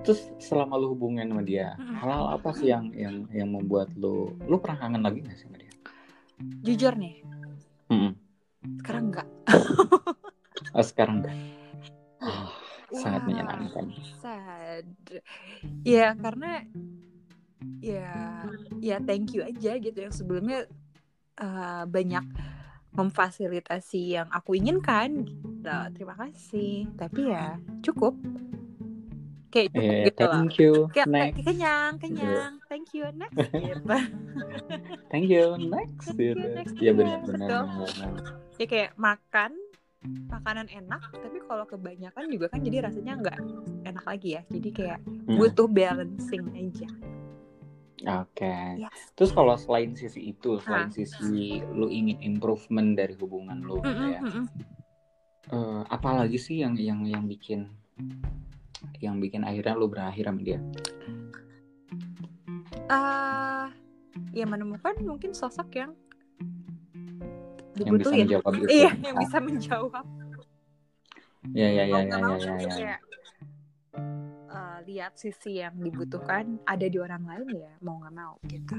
Terus 0.04 0.22
selama 0.40 0.76
lu 0.76 0.92
hubungan 0.92 1.24
sama 1.24 1.44
dia, 1.44 1.76
Mm-mm. 1.80 1.96
hal 2.04 2.36
apa 2.36 2.50
sih 2.56 2.72
yang 2.72 2.92
yang 2.92 3.24
yang 3.32 3.48
membuat 3.52 3.88
lu 3.96 4.36
lu 4.48 4.60
pernah 4.60 4.84
kangen 4.84 5.04
lagi 5.04 5.24
gak 5.24 5.36
sih 5.40 5.48
sama 5.48 5.58
dia? 5.60 5.72
Jujur 6.64 6.94
nih, 7.00 7.24
Mm-mm. 7.88 8.12
sekarang 8.84 9.16
enggak. 9.16 9.28
Oh, 10.76 10.84
sekarang 10.84 11.24
enggak. 11.24 11.36
Sangat 12.92 13.22
Wah, 13.22 13.28
menyenangkan. 13.28 13.86
Sad. 14.18 14.86
Ya, 15.84 16.14
karena 16.14 16.66
ya 17.80 18.44
ya 18.80 18.98
thank 19.04 19.36
you 19.36 19.44
aja 19.44 19.76
gitu 19.78 19.98
yang 20.00 20.16
sebelumnya 20.16 20.66
eh, 21.38 21.84
banyak 21.86 22.26
memfasilitasi 22.92 24.18
yang 24.18 24.28
aku 24.34 24.58
inginkan. 24.58 25.24
Gitu. 25.24 25.78
Terima 25.96 26.16
kasih. 26.18 26.90
Tapi 26.98 27.30
ya 27.30 27.56
cukup. 27.86 28.18
Kayak 29.50 29.74
cukup 29.74 29.82
Eh, 29.82 30.06
gitu 30.06 30.26
thank 30.30 30.56
you. 30.58 30.74
Kayak 30.94 31.08
Next. 31.10 31.22
kayak 31.38 31.46
kenyang, 31.50 31.92
kenyang. 31.98 32.52
Thank 32.70 32.88
you 32.94 33.06
next. 33.14 33.38
Gitu. 33.38 33.98
Thank 35.12 35.26
you. 35.26 35.46
Next. 35.58 36.06
Thank 36.14 36.22
you, 36.22 36.34
gitu. 36.38 36.54
next. 36.54 36.74
Iya 36.78 36.82
Iya, 36.82 36.92
benar-benar. 36.94 37.50
ya 38.62 38.66
kayak 38.70 38.92
makan 38.94 39.52
makanan 40.06 40.72
enak 40.72 41.12
tapi 41.12 41.44
kalau 41.44 41.68
kebanyakan 41.68 42.32
juga 42.32 42.48
kan 42.48 42.64
jadi 42.64 42.88
rasanya 42.88 43.14
nggak 43.20 43.38
enak 43.84 44.06
lagi 44.08 44.30
ya 44.40 44.42
jadi 44.48 44.70
kayak 44.72 45.00
Mm. 45.30 45.38
butuh 45.38 45.68
balancing 45.70 46.46
aja 46.56 46.90
Oke. 48.00 48.80
Yes. 48.80 49.12
Terus 49.12 49.36
kalau 49.36 49.60
selain 49.60 49.92
sisi 49.92 50.32
itu, 50.32 50.56
selain 50.64 50.88
sisi 50.88 51.60
lu 51.76 51.92
ingin 51.92 52.16
improvement 52.24 52.96
dari 52.96 53.12
hubungan 53.20 53.60
lu 53.60 53.84
gitu 53.84 53.92
Mm-mm, 53.92 54.16
ya. 54.16 54.22
mm-mm. 54.24 54.46
eh, 55.52 55.82
apa 55.84 56.24
lagi 56.24 56.40
sih 56.40 56.64
yang 56.64 56.80
yang 56.80 57.04
yang 57.04 57.28
bikin 57.28 57.68
yang 59.04 59.20
bikin 59.20 59.44
akhirnya 59.44 59.76
lu 59.76 59.92
berakhir 59.92 60.32
sama 60.32 60.40
dia? 60.40 60.64
Ah, 62.88 63.68
ya 64.32 64.48
menemukan 64.48 64.96
mungkin 65.04 65.36
sosok 65.36 65.68
yang 65.76 65.92
Yang 67.80 67.86
bisa 67.86 67.90
dibutuhin 67.90 68.26
menjawab 68.26 68.52
itu. 68.58 68.68
iya 68.70 68.92
yang 69.00 69.16
bisa 69.18 69.38
menjawab 69.40 70.06
Ya 71.56 71.68
ya 71.72 71.84
ya 71.88 71.96
mau 71.96 72.04
ya 72.04 72.04
nggak 72.06 72.20
ya 72.20 72.36
ya. 72.36 72.52
ya. 72.60 72.70
kayak 72.70 73.00
eh, 74.50 74.78
lihat 74.86 75.14
sisi 75.16 75.52
yang 75.58 75.76
dibutuhkan 75.78 76.60
ada 76.64 76.86
di 76.86 76.98
orang 76.98 77.24
lain 77.24 77.48
ya 77.58 77.72
mau 77.80 77.96
nggak 77.98 78.14
mau 78.14 78.36
gitu 78.46 78.76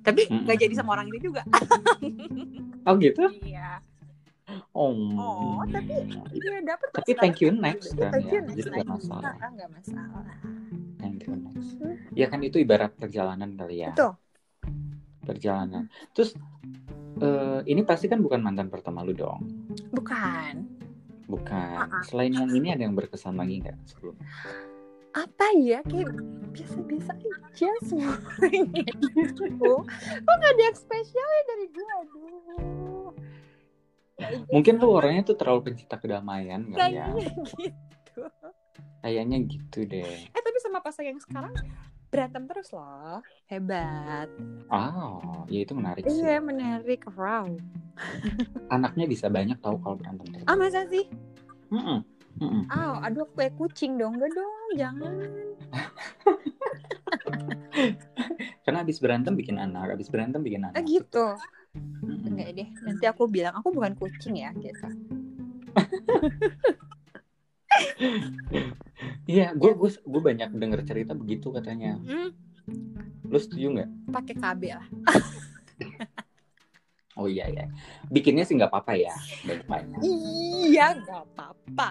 tapi 0.00 0.22
nggak 0.26 0.56
jadi 0.56 0.74
sama 0.74 0.94
orang 0.94 1.10
itu 1.10 1.28
juga 1.28 1.42
Oh 2.88 2.94
gitu? 2.96 3.26
iya 3.42 3.82
Oh. 4.74 4.90
Oh, 5.14 5.62
tapi 5.70 5.94
dia 6.34 6.58
dapet 6.66 6.90
kok 6.90 7.06
Tapi 7.06 7.12
thank 7.14 7.38
you 7.38 7.54
sekarang. 7.54 7.70
next 7.70 7.94
Iya, 7.94 8.02
kan 8.02 8.10
thank 8.10 8.26
ya. 8.26 8.32
you 8.34 8.40
next 8.42 8.58
Jadi 8.58 8.68
nggak 8.74 8.88
masalah. 8.90 9.32
Ah, 9.38 9.50
nggak 9.54 9.70
masalah 9.70 10.24
Thank 10.98 11.18
you 11.22 11.34
next. 11.38 11.70
Hmm. 11.78 11.94
Ya 12.12 12.26
kan 12.26 12.40
itu 12.42 12.56
ibarat 12.58 12.90
perjalanan 12.98 13.54
kali 13.54 13.76
ya. 13.78 13.94
Betul. 13.94 14.12
Perjalanan. 15.22 15.86
Terus 16.10 16.34
eh, 17.18 17.60
ini 17.66 17.82
pasti 17.82 18.06
kan 18.06 18.20
bukan 18.20 18.38
mantan 18.38 18.68
pertama 18.68 19.02
lu 19.02 19.10
dong. 19.10 19.42
bukan 19.90 20.66
Bukan. 21.26 21.78
Ah. 21.78 22.02
Selain 22.02 22.34
yang 22.34 22.50
ini 22.50 22.74
ada 22.74 22.82
yang 22.82 22.94
berkesan 22.94 23.34
lagi 23.34 23.62
nggak 23.62 23.78
sebelumnya? 23.86 24.26
apa 25.10 25.42
ya 25.58 25.82
kayak 25.82 26.06
biasa-biasa 26.54 27.10
aja 27.18 27.70
semuanya 27.82 28.86
oh 29.66 29.82
kok 29.82 30.34
nggak 30.38 30.52
ada 30.54 30.62
yang 30.62 30.78
spesialnya 30.78 31.42
dari 31.50 31.66
gue 31.66 31.86
aduh 31.98 33.10
Mungkin 34.52 34.78
lu 34.78 34.88
orangnya 34.92 35.26
tuh 35.26 35.34
terlalu 35.34 35.66
pencinta 35.66 35.98
kedamaian 35.98 36.62
kali 36.70 36.94
ya. 36.94 37.10
kayaknya 37.10 37.34
gitu 37.58 38.22
Kayaknya 39.02 39.36
gitu 39.50 39.78
deh. 39.82 40.14
eh 40.30 40.40
tapi 40.40 40.58
sama 40.62 40.78
pasangan 40.78 41.10
yang 41.10 41.18
sekarang 41.18 41.54
berantem 42.10 42.42
terus 42.50 42.74
loh 42.74 43.22
hebat 43.46 44.26
Oh, 44.70 45.46
ya 45.50 45.62
itu 45.62 45.74
menarik 45.74 46.06
sih. 46.06 46.22
iya 46.22 46.38
menarik 46.38 47.02
wow 47.14 47.46
Anaknya 48.70 49.06
bisa 49.06 49.26
banyak 49.26 49.58
tahu 49.58 49.82
kalau 49.82 49.96
berantem 49.98 50.26
terus. 50.30 50.46
ah 50.46 50.54
masa 50.54 50.86
sih 50.86 51.06
Mm-mm, 51.70 51.98
mm-mm. 52.38 52.62
ah 52.66 52.98
aduh 53.02 53.22
aku 53.24 53.34
kayak 53.38 53.54
kucing 53.54 53.94
dong 53.94 54.18
enggak 54.18 54.34
dong 54.34 54.68
jangan 54.74 55.14
Karena 58.60 58.86
habis 58.86 58.98
berantem 59.02 59.34
bikin 59.34 59.58
anak, 59.58 59.94
habis 59.94 60.06
berantem 60.10 60.42
bikin 60.42 60.66
anak. 60.66 60.78
ah 60.78 60.82
gitu 60.82 61.26
Mm-mm. 62.02 62.34
enggak 62.34 62.48
deh 62.58 62.68
nanti 62.82 63.04
aku 63.06 63.30
bilang 63.30 63.54
aku 63.54 63.70
bukan 63.70 63.94
kucing 63.94 64.34
ya 64.38 64.50
gitu 64.58 64.86
Iya, 69.24 69.54
gue 69.54 69.72
gue 69.72 69.90
gue 69.96 70.22
banyak 70.22 70.50
denger 70.52 70.80
cerita 70.84 71.12
begitu 71.14 71.48
katanya. 71.50 71.96
hmm, 71.96 72.30
Lu 73.26 73.38
setuju 73.38 73.66
nggak? 73.78 73.90
pakai 74.10 74.34
KB 74.34 74.62
lah 74.74 74.88
Oh 77.18 77.26
iya 77.26 77.46
ya. 77.46 77.66
Bikinnya 78.08 78.46
sih 78.46 78.54
nggak 78.54 78.70
apa-apa 78.70 78.96
ya, 78.96 79.12
banyak 79.44 79.66
banyak. 79.66 80.00
iya 80.00 80.94
nggak 80.94 81.22
apa-apa 81.26 81.90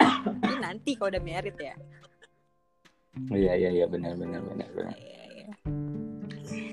tapi 0.00 0.54
nanti 0.58 0.90
kalau 0.98 1.14
udah 1.14 1.22
merit 1.22 1.56
ya 1.56 1.76
Oh, 3.26 3.36
iya 3.36 3.54
iya 3.54 3.70
iya 3.74 3.86
benar 3.86 4.14
benar 4.16 4.38
benar 4.40 4.68
benar. 4.70 4.94
Iya, 4.96 5.22
iya. 5.28 5.48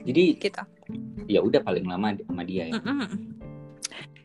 Jadi 0.06 0.24
gitu 0.38 0.64
ya 1.28 1.40
udah 1.44 1.60
paling 1.60 1.84
lama 1.84 2.14
sama 2.24 2.44
dia 2.46 2.70
ya. 2.72 2.78
Mm-mm. 2.78 3.10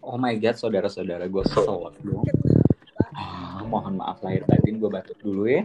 Oh 0.03 0.19
my 0.19 0.35
god, 0.37 0.55
saudara-saudara 0.55 1.27
gue 1.27 1.43
kesel 1.47 1.67
dong. 2.03 2.27
Mohon 3.73 4.05
maaf 4.05 4.21
lahir 4.21 4.45
batin 4.45 4.77
gue 4.77 4.91
batuk 4.93 5.17
dulu 5.25 5.49
ya. 5.49 5.65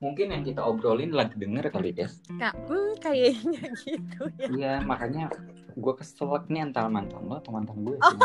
Mungkin 0.00 0.32
yang 0.36 0.44
kita 0.44 0.60
obrolin 0.64 1.16
lagi 1.16 1.36
denger 1.40 1.72
kali 1.72 1.96
Des. 1.96 2.20
Nah, 2.36 2.52
hmm, 2.52 3.00
kayaknya 3.00 3.72
gitu 3.84 4.28
ya 4.36 4.48
Iya 4.48 4.74
makanya 4.84 5.32
gue 5.76 5.94
kesel 5.96 6.28
nih 6.52 6.68
antara 6.68 6.92
mantan 6.92 7.24
lo 7.24 7.40
atau 7.40 7.56
mantan 7.56 7.88
gue. 7.88 7.96
Oh. 7.96 8.20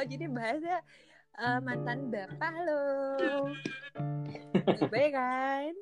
oh 0.00 0.04
jadi 0.04 0.32
bahasa 0.32 0.80
eh, 1.38 1.58
mantan 1.62 2.10
bapak 2.10 2.54
lo 2.66 2.82
baik 4.90 5.10
kan 5.14 5.72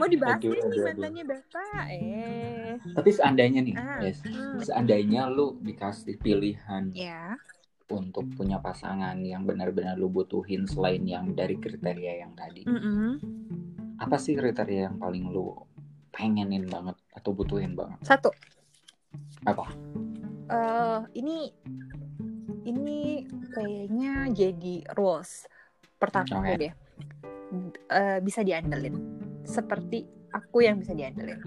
mau 0.00 0.08
dibahas 0.10 0.40
Aduh, 0.42 0.50
nih 0.50 0.58
aduh, 0.58 0.70
aduh. 0.72 0.84
mantannya 0.86 1.24
bapak 1.28 1.84
eh 1.92 2.72
Tapi 2.94 3.10
seandainya 3.14 3.60
nih, 3.62 3.74
Ah, 3.78 3.98
Des, 4.02 4.18
hmm. 4.22 4.58
seandainya 4.62 5.26
lu 5.30 5.58
dikasih 5.62 6.18
pilihan 6.18 6.90
ya 6.94 7.34
untuk 7.88 8.28
punya 8.36 8.60
pasangan 8.60 9.16
yang 9.24 9.48
benar-benar 9.48 9.96
lu 9.96 10.12
butuhin 10.12 10.68
selain 10.68 11.00
yang 11.08 11.32
dari 11.32 11.56
kriteria 11.56 12.20
yang 12.20 12.36
tadi, 12.36 12.60
Mm-mm. 12.68 13.16
apa 13.96 14.20
sih 14.20 14.36
kriteria 14.36 14.92
yang 14.92 14.96
paling 15.00 15.24
lu 15.32 15.56
pengenin 16.12 16.68
banget 16.68 17.00
atau 17.16 17.32
butuhin 17.32 17.72
banget? 17.72 17.96
satu 18.04 18.28
Apa? 19.48 19.72
eh 20.52 21.00
ini 21.16 21.48
ini 22.64 23.22
kayaknya 23.50 24.30
jadi 24.30 24.86
rules 24.94 25.46
pertama 25.98 26.42
Oke. 26.42 26.54
deh. 26.58 26.72
Eh, 27.88 28.18
bisa 28.20 28.42
diandelin. 28.42 28.96
Seperti 29.42 30.04
aku 30.30 30.62
yang 30.62 30.80
bisa 30.80 30.92
diandelin. 30.92 31.40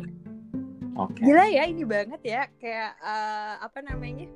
Oke. 0.91 1.23
gila 1.23 1.47
ya 1.47 1.63
ini 1.65 1.83
banget 1.83 2.21
ya. 2.21 2.41
Kayak 2.57 2.91
eh, 2.99 3.53
apa 3.59 3.79
namanya? 3.81 4.27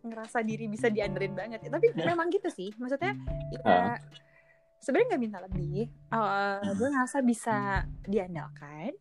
Ngerasa 0.00 0.40
diri 0.40 0.64
bisa 0.66 0.88
diandelin 0.88 1.34
banget. 1.34 1.64
Tapi 1.66 1.92
memang 2.10 2.28
gitu 2.28 2.48
sih. 2.48 2.70
Maksudnya 2.76 3.16
ya 3.50 3.60
Ah. 3.64 3.98
sebenarnya 4.78 5.14
nggak 5.14 5.22
minta 5.22 5.38
lebih. 5.40 5.88
Eh, 5.88 6.70
gue 6.74 6.88
ngerasa 6.88 7.18
bisa 7.20 7.84
diandalkan. 8.04 8.92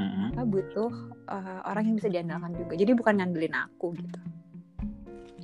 Mm-mm. 0.00 0.32
apa 0.32 0.48
butuh 0.48 0.92
eh, 1.28 1.60
orang 1.66 1.92
yang 1.92 1.96
bisa 2.00 2.08
diandalkan 2.08 2.56
juga. 2.56 2.72
Jadi 2.74 2.92
bukan 2.96 3.20
ngandelin 3.20 3.52
aku 3.52 3.92
gitu 3.98 4.20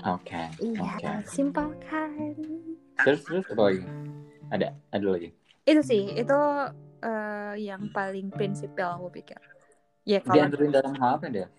Oke. 0.06 0.42
iya 0.62 0.86
Oke. 0.96 1.10
simpel 1.26 1.74
kan 1.82 2.34
Terus 3.02 3.20
terus 3.26 3.44
apa 3.50 3.62
lagi? 3.66 3.82
Ada 4.48 4.66
ada 4.94 5.06
lagi. 5.10 5.30
itu 5.66 5.82
sih 5.82 6.14
itu 6.14 6.38
eh, 7.02 7.52
yang 7.58 7.90
paling 7.90 8.30
prinsipil 8.30 8.86
aku 8.86 9.10
pikir 9.10 9.34
ya 10.06 10.22
kalau 10.22 10.46
Diandelin 10.46 10.70
dalam 10.70 10.94
hal 11.02 11.10
apa 11.18 11.26
deh? 11.26 11.50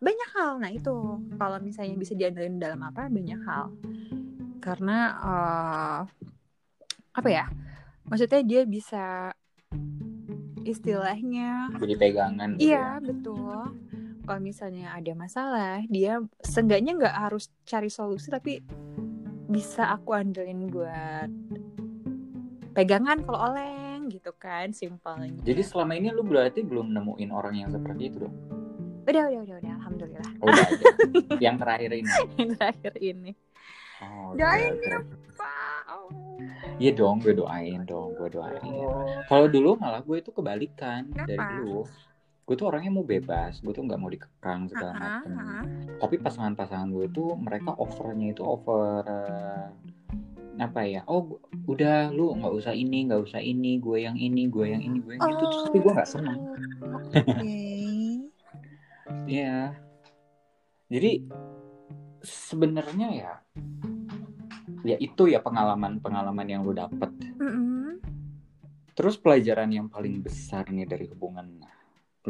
banyak 0.00 0.28
hal 0.32 0.52
nah 0.56 0.72
itu 0.72 0.96
kalau 1.36 1.60
misalnya 1.60 1.92
bisa 2.00 2.16
diandelin 2.16 2.56
dalam 2.56 2.80
apa 2.80 3.12
banyak 3.12 3.36
hal 3.44 3.68
karena 4.64 4.98
eh, 5.20 6.00
apa 7.12 7.28
ya 7.28 7.44
maksudnya 8.08 8.40
dia 8.40 8.62
bisa 8.64 9.36
istilahnya 10.64 11.68
Jadi 11.76 11.94
pegangan. 12.00 12.48
gitu 12.56 12.64
iya 12.64 12.96
ya. 12.96 13.04
betul 13.04 13.60
kalau 14.30 14.38
misalnya 14.40 14.94
ada 14.94 15.10
masalah 15.12 15.82
dia 15.90 16.22
seenggaknya 16.38 16.94
nggak 16.94 17.16
harus 17.20 17.50
cari 17.66 17.90
solusi 17.90 18.30
tapi 18.30 18.62
bisa 19.50 19.90
aku 19.90 20.14
andelin 20.14 20.70
buat 20.70 21.26
pegangan 22.70 23.26
kalau 23.26 23.50
oleng 23.50 24.06
gitu 24.06 24.30
kan 24.32 24.70
simpelnya 24.70 25.34
Jadi 25.42 25.58
selama 25.60 25.98
ini 25.98 26.14
lu 26.14 26.22
berarti 26.22 26.62
belum 26.62 26.94
nemuin 26.94 27.30
orang 27.30 27.54
yang 27.56 27.68
seperti 27.68 28.02
itu 28.06 28.22
dong? 28.22 28.34
udah 29.02 29.26
udah 29.26 29.40
udah 29.42 29.56
udah 29.58 29.72
alhamdulillah 29.74 30.30
Oh, 30.38 30.46
udah 30.46 30.66
ada. 30.70 30.84
yang 31.44 31.58
terakhir 31.58 31.90
ini. 31.92 32.10
yang 32.38 32.50
terakhir 32.54 32.94
ini 32.96 33.32
Oh, 34.00 34.32
Doain 34.32 34.78
ya, 34.78 34.96
oke. 34.96 35.12
Pak. 35.34 35.82
Iya 36.80 36.96
dong, 36.96 37.20
gue 37.20 37.36
doain 37.36 37.84
dong, 37.84 38.16
gue 38.16 38.32
doain. 38.32 38.64
Kalau 39.28 39.44
dulu 39.44 39.76
malah 39.76 40.00
gue 40.00 40.16
itu 40.16 40.32
kebalikan 40.32 41.04
dari 41.12 41.36
Kenapa? 41.36 41.52
dulu. 41.58 41.80
Gue 42.50 42.58
tuh 42.58 42.66
orangnya 42.66 42.90
mau 42.90 43.06
bebas, 43.06 43.62
gue 43.62 43.70
tuh 43.70 43.86
nggak 43.86 43.94
mau 43.94 44.10
dikekang 44.10 44.66
segala 44.66 44.90
Ah, 44.90 44.98
macam. 44.98 45.30
ah. 45.38 45.62
Tapi 46.02 46.18
pasangan-pasangan 46.18 46.90
gue 46.90 47.06
tuh 47.06 47.38
mereka 47.38 47.78
overnya 47.78 48.34
itu 48.34 48.42
over 48.42 49.06
eh, 49.06 49.70
apa 50.58 50.82
ya? 50.82 51.06
Oh, 51.06 51.38
udah 51.70 52.10
lu 52.10 52.34
nggak 52.34 52.50
usah 52.50 52.74
ini, 52.74 53.06
nggak 53.06 53.22
usah 53.22 53.38
ini, 53.38 53.78
gue 53.78 54.02
yang 54.02 54.18
ini, 54.18 54.50
gue 54.50 54.66
yang 54.66 54.82
ini, 54.82 54.98
gue 54.98 55.14
yang 55.14 55.30
itu. 55.30 55.44
Terus 55.46 55.62
tapi 55.62 55.78
gue 55.78 55.92
nggak 55.94 56.10
senang. 56.10 56.38
Oh, 56.82 56.98
Oke. 56.98 57.22
Iya. 59.30 59.78
Jadi 60.90 61.22
sebenarnya 62.18 63.08
ya 63.14 63.32
ya 64.82 64.96
itu 64.98 65.22
ya 65.26 65.38
pengalaman-pengalaman 65.38 66.46
yang 66.50 66.66
lu 66.66 66.74
dapet. 66.74 67.14
Mm-mm. 67.38 68.02
Terus 68.90 69.14
pelajaran 69.14 69.70
yang 69.70 69.86
paling 69.86 70.18
besar 70.18 70.66
nih 70.66 70.82
dari 70.82 71.06
hubungan 71.06 71.62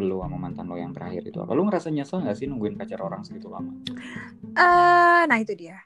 lu 0.04 0.24
sama 0.24 0.36
mantan 0.36 0.66
lo 0.68 0.76
yang 0.76 0.92
terakhir 0.92 1.22
itu 1.26 1.38
apa? 1.40 1.52
Lu 1.52 1.68
ngerasa 1.68 1.88
nyesel 1.92 2.24
gak 2.24 2.36
sih 2.38 2.46
nungguin 2.48 2.76
pacar 2.76 3.00
orang 3.04 3.24
segitu 3.24 3.48
lama? 3.52 3.72
Eh, 4.56 5.22
nah 5.28 5.38
itu 5.38 5.52
dia. 5.56 5.80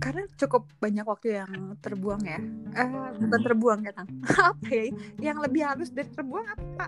Karena 0.00 0.24
cukup 0.38 0.70
banyak 0.80 1.04
waktu 1.04 1.42
yang 1.42 1.76
terbuang 1.82 2.22
ya. 2.24 2.40
Eh, 2.72 2.88
bukan 3.20 3.40
Hmm. 3.40 3.46
terbuang 3.48 3.80
ya, 3.84 3.92
Tang. 3.92 4.08
apa 4.54 4.68
ya? 4.70 4.84
Yang 5.20 5.38
lebih 5.44 5.62
halus 5.66 5.90
dari 5.92 6.08
terbuang 6.08 6.46
apa? 6.46 6.86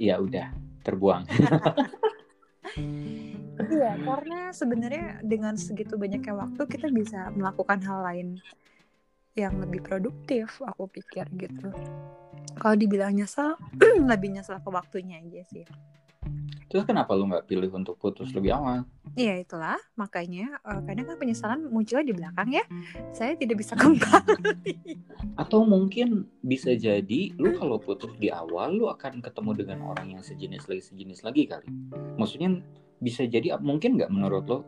Ya 0.00 0.16
udah, 0.16 0.48
terbuang. 0.82 1.28
Iya, 3.60 3.92
karena 4.00 4.50
sebenarnya 4.56 5.20
dengan 5.20 5.54
segitu 5.54 6.00
banyaknya 6.00 6.32
waktu 6.32 6.62
kita 6.64 6.88
bisa 6.88 7.28
melakukan 7.36 7.78
hal 7.84 8.00
lain 8.02 8.28
yang 9.40 9.56
lebih 9.56 9.80
produktif, 9.80 10.60
aku 10.60 10.84
pikir 10.92 11.24
gitu. 11.40 11.72
Kalau 12.60 12.76
dibilang 12.76 13.16
nyesel, 13.16 13.56
lebih 14.10 14.36
nyesel 14.36 14.60
ke 14.60 14.68
waktunya 14.68 15.20
aja 15.20 15.42
sih. 15.48 15.64
Terus 16.70 16.86
kenapa 16.86 17.18
lu 17.18 17.26
nggak 17.26 17.50
pilih 17.50 17.66
untuk 17.74 17.98
putus 17.98 18.30
lebih 18.30 18.54
awal? 18.54 18.86
Iya 19.18 19.42
itulah, 19.42 19.74
makanya 19.98 20.62
eh, 20.62 20.80
kadang 20.86 21.10
kan 21.10 21.16
penyesalan 21.18 21.66
munculnya 21.66 22.06
di 22.06 22.14
belakang 22.14 22.50
ya. 22.54 22.62
Saya 23.10 23.34
tidak 23.34 23.58
bisa 23.58 23.74
kembali. 23.80 24.78
Atau 25.34 25.66
mungkin 25.66 26.30
bisa 26.46 26.70
jadi 26.78 27.34
lu 27.34 27.58
kalau 27.58 27.82
putus 27.82 28.14
di 28.22 28.30
awal 28.30 28.78
lu 28.78 28.86
akan 28.86 29.18
ketemu 29.18 29.50
dengan 29.66 29.78
orang 29.82 30.14
yang 30.14 30.22
sejenis 30.22 30.70
lagi 30.70 30.82
sejenis 30.94 31.20
lagi 31.26 31.42
kali. 31.50 31.66
Maksudnya 32.14 32.62
bisa 33.02 33.26
jadi 33.26 33.58
mungkin 33.58 33.98
nggak 33.98 34.12
menurut 34.14 34.44
lo 34.46 34.58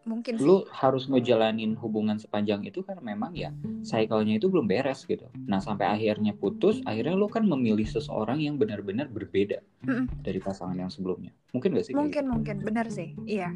Mungkin 0.00 0.40
sih. 0.40 0.44
lu 0.44 0.64
harus 0.72 1.04
ngejalanin 1.12 1.76
hubungan 1.76 2.16
sepanjang 2.16 2.64
itu 2.64 2.80
kan 2.80 2.96
memang 3.04 3.36
ya 3.36 3.52
cycle-nya 3.84 4.40
itu 4.40 4.48
belum 4.48 4.64
beres 4.64 5.04
gitu. 5.04 5.28
Nah 5.44 5.60
sampai 5.60 5.92
akhirnya 5.92 6.32
putus, 6.32 6.80
akhirnya 6.88 7.14
lu 7.16 7.28
kan 7.28 7.44
memilih 7.44 7.84
seseorang 7.84 8.40
yang 8.40 8.56
benar-benar 8.56 9.12
berbeda 9.12 9.60
Mm-mm. 9.84 10.08
dari 10.24 10.40
pasangan 10.40 10.76
yang 10.76 10.88
sebelumnya. 10.88 11.36
Mungkin 11.52 11.76
gak 11.76 11.84
sih? 11.84 11.92
Mungkin 11.92 12.24
mungkin 12.32 12.56
benar 12.64 12.88
sih, 12.88 13.12
iya. 13.28 13.52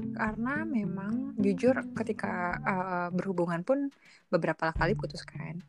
Karena 0.00 0.66
memang 0.66 1.38
jujur 1.38 1.76
ketika 1.94 2.58
eh, 2.66 3.08
berhubungan 3.14 3.62
pun 3.62 3.94
beberapa 4.26 4.74
kali 4.74 4.98
putus 4.98 5.22
kan. 5.22 5.60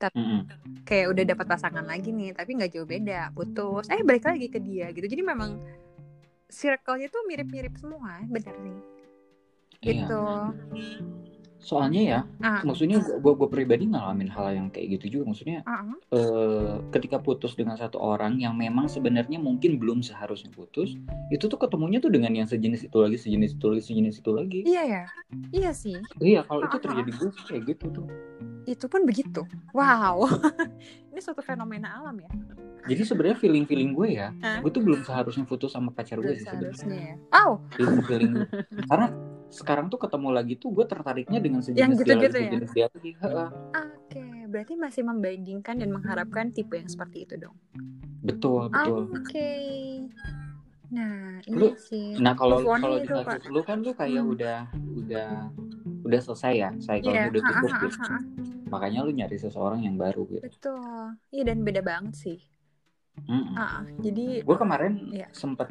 gitu? 0.00 0.16
Mm-mm. 0.16 0.40
Kayak 0.88 1.06
udah 1.12 1.24
dapat 1.36 1.46
pasangan 1.52 1.84
lagi 1.84 2.08
nih, 2.08 2.32
tapi 2.32 2.56
nggak 2.56 2.72
jauh 2.72 2.88
beda, 2.88 3.36
putus. 3.36 3.84
Eh 3.92 4.00
balik 4.00 4.24
lagi 4.24 4.48
ke 4.48 4.56
dia 4.56 4.88
gitu. 4.96 5.04
Jadi 5.04 5.20
memang 5.20 5.60
circle-nya 6.48 7.12
tuh 7.12 7.22
mirip-mirip 7.28 7.76
semua, 7.76 8.24
benar 8.26 8.56
sih. 8.64 8.89
Iya. 9.80 10.04
Gitu. 10.04 10.22
Soalnya 11.60 12.00
ya, 12.00 12.20
Ah, 12.40 12.64
maksudnya 12.64 13.04
gua, 13.20 13.36
gua 13.36 13.48
pribadi 13.52 13.84
ngalamin 13.84 14.32
hal 14.32 14.56
yang 14.56 14.66
kayak 14.72 14.96
gitu 14.96 15.20
juga. 15.20 15.28
Maksudnya 15.28 15.60
ah. 15.68 15.84
eh, 16.08 16.80
ketika 16.88 17.20
putus 17.20 17.52
dengan 17.52 17.76
satu 17.76 18.00
orang 18.00 18.40
yang 18.40 18.56
memang 18.56 18.88
sebenarnya 18.88 19.36
mungkin 19.36 19.76
belum 19.76 20.00
seharusnya 20.00 20.48
putus, 20.56 20.96
itu 21.28 21.44
tuh 21.44 21.60
ketemunya 21.60 22.00
tuh 22.00 22.08
dengan 22.08 22.32
yang 22.32 22.48
sejenis 22.48 22.88
itu 22.88 22.96
lagi, 22.96 23.20
sejenis 23.20 23.60
itu 23.60 23.66
lagi, 23.68 23.82
sejenis 23.84 24.14
itu 24.24 24.30
lagi. 24.32 24.60
Iya 24.64 24.82
ya, 24.88 25.04
iya 25.52 25.70
sih. 25.76 26.00
Iya, 26.16 26.48
kalau 26.48 26.64
itu 26.64 26.76
Ah, 26.76 26.80
terjadi 26.80 27.10
gue 27.12 27.30
kayak 27.44 27.62
gitu 27.76 27.86
tuh. 27.92 28.06
Itu 28.64 28.84
pun 28.88 29.04
begitu. 29.04 29.44
Wow, 29.76 30.24
ini 31.12 31.20
suatu 31.20 31.44
fenomena 31.44 31.92
alam 32.00 32.16
ya. 32.24 32.32
Jadi 32.88 33.04
sebenarnya 33.04 33.36
feeling 33.36 33.68
feeling 33.68 33.92
gue 33.92 34.16
ya, 34.16 34.32
Hah? 34.40 34.64
gue 34.64 34.70
tuh 34.72 34.80
belum 34.80 35.04
seharusnya 35.04 35.44
putus 35.44 35.76
sama 35.76 35.92
pacar 35.92 36.16
gue 36.24 36.32
sih 36.40 36.48
sebenarnya. 36.48 37.12
ya. 37.12 37.16
Oh, 37.36 37.60
Feeling 37.76 38.00
feeling 38.08 38.32
karena 38.88 39.12
sekarang 39.50 39.86
tuh 39.86 39.98
ketemu 39.98 40.28
lagi 40.30 40.54
tuh 40.54 40.70
gue 40.70 40.86
tertariknya 40.86 41.38
dengan 41.38 41.58
sejenis 41.58 41.76
Yang 41.76 41.90
dia 41.90 41.98
gitu-gitu 42.00 42.22
lagi, 42.30 42.38
ya? 42.38 42.48
sejenis 42.48 42.70
dia 42.70 42.86
lagi. 42.86 43.10
Oke. 43.76 44.24
Berarti 44.46 44.74
masih 44.74 45.02
membandingkan 45.04 45.74
dan 45.76 45.90
mengharapkan 45.90 46.50
tipe 46.50 46.74
yang 46.74 46.86
seperti 46.86 47.22
itu 47.22 47.34
dong. 47.36 47.54
Betul 48.20 48.66
betul. 48.68 49.10
Oke. 49.10 49.50
Nah, 50.90 51.38
Lu- 51.46 51.70
iya 51.70 51.78
sih. 51.78 52.18
Nah 52.18 52.34
kalau 52.34 52.62
kalau 52.62 52.98
itu, 52.98 53.06
di 53.06 53.14
kasus 53.14 53.46
lu 53.46 53.62
kan 53.62 53.78
lu 53.78 53.92
kayak 53.92 54.22
Hmm. 54.22 54.34
udah 54.34 54.58
udah 54.96 55.30
udah 56.02 56.20
selesai 56.20 56.52
ya, 56.56 56.70
cycle-nya 56.78 57.26
Iya, 57.26 57.30
udah 57.30 57.42
ha, 57.42 57.50
gitu. 57.60 57.86
Makanya 58.66 58.98
lu 59.02 59.10
nyari 59.12 59.36
seseorang 59.36 59.82
yang 59.82 59.94
baru 59.94 60.26
gitu. 60.28 60.42
betul. 60.42 61.14
Iya 61.30 61.42
dan 61.46 61.58
beda 61.62 61.82
banget 61.82 62.14
sih. 62.16 62.38
Mm-mm. 63.20 63.52
Ah, 63.52 63.78
ah. 63.78 63.82
jadi 64.00 64.42
gue 64.42 64.56
kemarin 64.56 64.92
Iya. 65.12 65.28
sempet 65.30 65.68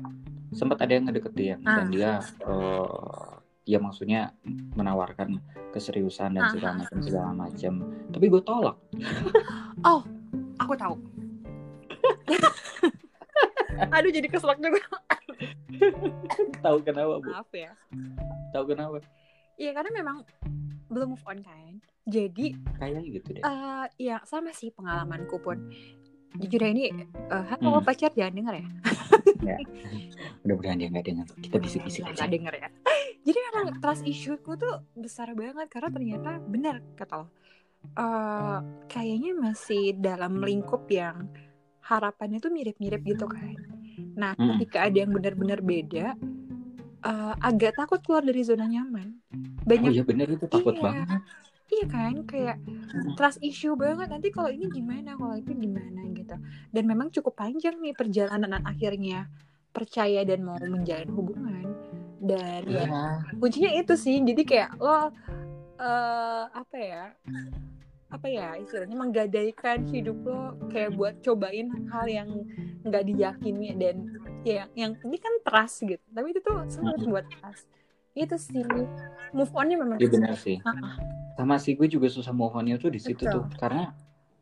sempet 0.52 0.78
ada 0.80 0.92
yang 0.92 1.04
ngedeketin 1.08 1.58
Ah. 1.64 1.82
dan 1.82 1.88
dia 1.90 2.12
eh, 2.22 3.30
ya 3.70 3.78
maksudnya 3.78 4.34
menawarkan 4.74 5.38
keseriusan 5.70 6.34
dan 6.34 6.50
segala 6.50 6.82
macam 6.82 6.98
segala 7.00 7.30
macam 7.32 7.74
tapi 8.10 8.26
gue 8.26 8.42
tolak 8.42 8.74
aku 10.60 10.74
tahu. 10.76 10.96
Aduh 13.96 14.12
jadi 14.12 14.28
keselak 14.28 14.60
juga. 14.60 14.82
tahu 16.66 16.78
kenapa 16.82 17.16
bu 17.18 17.30
Maaf 17.30 17.48
ya. 17.54 17.72
tahu 18.52 18.66
kenapa 18.68 19.00
Iya 19.56 19.72
karena 19.72 19.92
memang 19.94 20.28
belum 20.88 21.14
move 21.14 21.24
on 21.24 21.40
kan. 21.40 21.80
Jadi 22.04 22.58
kayaknya 22.76 23.02
gitu 23.14 23.28
deh 23.32 23.42
eh 23.42 23.86
ya 23.98 24.20
sama 24.26 24.52
sih 24.52 24.70
pengalamanku 24.70 25.40
pun. 25.40 25.70
Jujur 26.36 26.60
ya 26.60 26.70
ini 26.70 26.92
eh 26.92 27.44
halo 27.48 27.80
Hmm. 27.80 27.86
pacar 27.86 28.12
jangan 28.12 28.34
denger 28.36 28.54
ya. 28.58 28.66
mudah-mudahan 30.44 30.78
dia 30.78 30.88
nggak 30.90 31.06
dengar 31.06 31.26
kita 31.40 31.58
bisik-bisik 31.58 32.04
Nggak 32.04 32.16
aja 32.18 32.28
denger 32.28 32.54
ya. 32.56 32.70
Jadi 33.30 33.40
memang 33.54 33.78
trust 33.78 34.04
issue-ku 34.04 34.58
tuh 34.58 34.82
besar 34.98 35.38
banget 35.38 35.70
karena 35.70 35.90
ternyata 35.94 36.42
benar 36.42 36.82
kata 36.98 37.14
lo. 37.22 37.28
Eh 37.94 38.60
kayaknya 38.90 39.32
masih 39.38 39.94
dalam 39.96 40.42
lingkup 40.42 40.90
yang 40.90 41.30
harapannya 41.86 42.42
tuh 42.42 42.50
mirip-mirip 42.50 43.06
gitu 43.06 43.30
kan. 43.30 43.54
Nah, 44.18 44.34
Mm. 44.36 44.58
ketika 44.58 44.90
ada 44.90 44.98
yang 44.98 45.12
benar-benar 45.14 45.60
beda, 45.62 46.18
eh, 47.06 47.34
agak 47.40 47.78
takut 47.78 48.02
keluar 48.04 48.26
dari 48.26 48.42
zona 48.42 48.66
nyaman. 48.66 49.22
oh 49.30 49.66
Banyak 49.70 49.92
iya 49.94 50.04
bener 50.04 50.28
itu 50.28 50.46
takut 50.50 50.74
Iya. 50.74 50.84
banget 50.84 51.22
Iya 51.70 51.86
kan, 51.86 52.26
kayak 52.26 52.58
trust 53.14 53.46
issue 53.46 53.78
banget. 53.78 54.10
Nanti 54.10 54.34
kalau 54.34 54.50
ini 54.50 54.74
gimana, 54.74 55.14
kalau 55.14 55.38
itu 55.38 55.54
gimana 55.54 56.02
gitu. 56.18 56.34
Dan 56.74 56.84
memang 56.90 57.14
cukup 57.14 57.38
panjang 57.38 57.78
nih 57.78 57.94
perjalanan 57.94 58.58
akhirnya 58.66 59.30
percaya 59.70 60.26
dan 60.26 60.42
mau 60.42 60.58
menjalin 60.58 61.14
hubungan. 61.14 61.70
Dan 62.20 62.62
ya, 62.68 62.86
Iya. 62.86 63.04
kuncinya 63.40 63.72
itu 63.74 63.94
sih. 63.96 64.20
Jadi 64.20 64.44
kayak 64.44 64.76
lo 64.78 65.10
eh 65.80 66.44
apa 66.52 66.76
ya? 66.76 67.06
Apa 68.10 68.26
ya 68.26 68.58
istilahnya 68.58 68.98
menggadaikan 68.98 69.86
hidup 69.88 70.18
lo 70.26 70.58
kayak 70.68 70.98
buat 70.98 71.16
cobain 71.22 71.70
hal 71.94 72.06
yang 72.10 72.30
nggak 72.82 73.06
diyakini 73.06 73.78
dan 73.78 73.96
ya 74.42 74.66
yang 74.74 74.98
ini 75.06 75.18
kan 75.18 75.34
trust 75.46 75.86
gitu. 75.86 76.02
Tapi 76.10 76.34
itu 76.34 76.42
tuh 76.42 76.66
sulit 76.68 77.00
buat 77.06 77.26
trust. 77.30 77.70
Itu 78.12 78.36
sih 78.36 78.66
move 79.32 79.54
onnya 79.54 79.78
memang 79.78 80.02
Iya 80.02 80.10
benar 80.10 80.34
sih 80.36 80.58
Ah, 80.66 80.98
sama 81.38 81.56
sih 81.56 81.78
gue 81.78 81.88
juga 81.88 82.10
susah 82.12 82.34
move 82.36 82.52
on-nya 82.52 82.76
tuh 82.76 82.92
di 82.92 83.00
situ 83.00 83.24
tuh 83.24 83.48
karena 83.56 83.94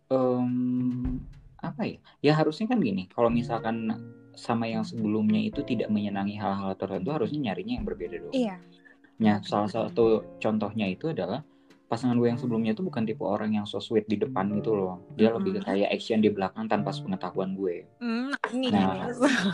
em, 0.10 1.20
apa 1.60 1.84
ya 1.86 2.00
ya 2.24 2.32
harusnya 2.34 2.66
kan 2.66 2.80
gini 2.80 3.06
kalau 3.12 3.28
misalkan 3.30 3.92
sama 4.38 4.70
yang 4.70 4.86
sebelumnya 4.86 5.42
itu 5.42 5.66
tidak 5.66 5.90
menyenangi 5.90 6.38
hal-hal 6.38 6.78
tertentu 6.78 7.10
harusnya 7.10 7.52
nyarinya 7.52 7.74
yang 7.82 7.86
berbeda 7.90 8.16
dong. 8.22 8.34
Iya. 8.38 8.56
Nah, 9.18 9.42
salah 9.42 9.66
satu 9.66 10.38
contohnya 10.38 10.86
itu 10.86 11.10
adalah 11.10 11.42
pasangan 11.88 12.20
gue 12.20 12.28
yang 12.28 12.36
sebelumnya 12.36 12.76
tuh 12.76 12.84
bukan 12.84 13.08
tipe 13.08 13.24
orang 13.24 13.56
yang 13.56 13.64
so 13.64 13.80
sweet 13.80 14.06
di 14.12 14.20
depan 14.20 14.52
gitu 14.60 14.76
loh. 14.76 15.02
Dia 15.16 15.32
Mm-mm. 15.32 15.40
lebih 15.40 15.52
kayak 15.64 15.90
action 15.90 16.20
di 16.20 16.30
belakang 16.30 16.68
tanpa 16.68 16.92
pengetahuan 16.94 17.56
gue. 17.56 17.88
Hmm, 18.04 18.36
ini 18.54 18.68
Nah. 18.70 19.08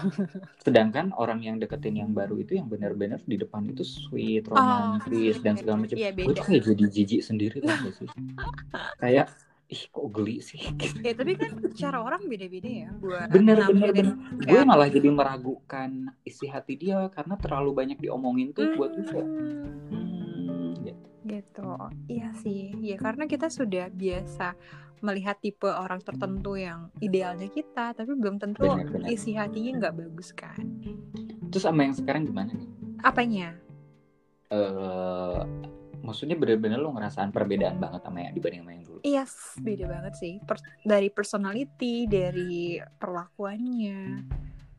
sedangkan 0.65 1.13
orang 1.15 1.46
yang 1.46 1.62
deketin 1.62 2.02
yang 2.02 2.12
baru 2.12 2.41
itu 2.41 2.58
yang 2.58 2.67
benar-benar 2.67 3.22
di 3.24 3.38
depan 3.38 3.69
itu 3.69 3.86
sweet 3.86 4.50
romantis 4.50 5.39
dan 5.46 5.56
segala 5.56 5.86
macam. 5.86 5.96
Iya, 5.96 6.10
gue 6.12 6.34
tuh 6.34 6.43
kayak 6.43 6.63
jadi 6.74 6.86
jijik 6.89 7.22
sendiri 7.22 7.58
tuh 7.62 7.93
sih? 8.02 8.10
Kayak 9.02 9.30
ih 9.71 9.84
kok 9.89 10.06
geli 10.12 10.38
sih? 10.43 10.60
Gitu. 10.60 10.99
ya 11.02 11.13
tapi 11.15 11.34
kan 11.39 11.52
cara 11.73 12.04
orang 12.04 12.28
beda-beda 12.28 12.67
ya 12.67 12.89
buat 12.99 13.28
bener 13.32 13.58
bener 13.65 13.89
bener. 13.95 14.15
gue 14.38 14.45
kayak- 14.45 14.67
malah 14.67 14.89
jadi 14.91 15.10
meragukan 15.10 15.89
isi 16.21 16.45
hati 16.52 16.76
dia 16.76 17.08
karena 17.10 17.39
terlalu 17.39 17.71
banyak 17.73 17.97
diomongin 17.97 18.52
tuh 18.52 18.76
buat 18.76 18.91
gue. 18.93 19.23
Hmm, 19.23 19.65
hmm, 19.89 20.67
gitu. 20.84 21.04
gitu. 21.26 21.69
Iya 22.12 22.30
sih. 22.38 22.76
Ya 22.84 22.99
karena 22.99 23.26
kita 23.26 23.47
sudah 23.47 23.88
biasa 23.89 24.54
melihat 25.04 25.36
tipe 25.39 25.67
orang 25.67 25.99
tertentu 25.99 26.56
yang 26.56 26.88
idealnya 27.04 27.52
kita 27.52 27.91
tapi 27.91 28.15
belum 28.15 28.39
tentu 28.39 28.63
Benar, 28.63 28.88
benar. 28.88 29.08
isi 29.12 29.36
hatinya 29.36 29.84
nggak 29.84 29.95
bagus 29.99 30.32
kan. 30.32 30.63
Terus 31.52 31.63
sama 31.63 31.84
yang 31.84 31.95
sekarang 31.95 32.23
gimana 32.23 32.56
nih? 32.56 32.69
Apanya? 33.04 33.52
Eh 34.47 35.41
maksudnya 36.03 36.35
bener-bener 36.35 36.77
lo 36.77 36.91
ngerasain 36.91 37.31
perbedaan 37.31 37.79
banget 37.79 38.03
sama 38.03 38.19
yang 38.21 38.35
dibanding 38.35 38.61
sama 38.61 38.71
yang 38.75 38.83
dulu 38.83 38.99
Iya, 39.03 39.23
yes, 39.27 39.33
beda 39.59 39.85
banget 39.87 40.13
sih. 40.15 40.33
Per- 40.39 40.63
dari 40.83 41.11
personality, 41.11 42.07
dari 42.07 42.79
perlakuannya. 42.79 43.99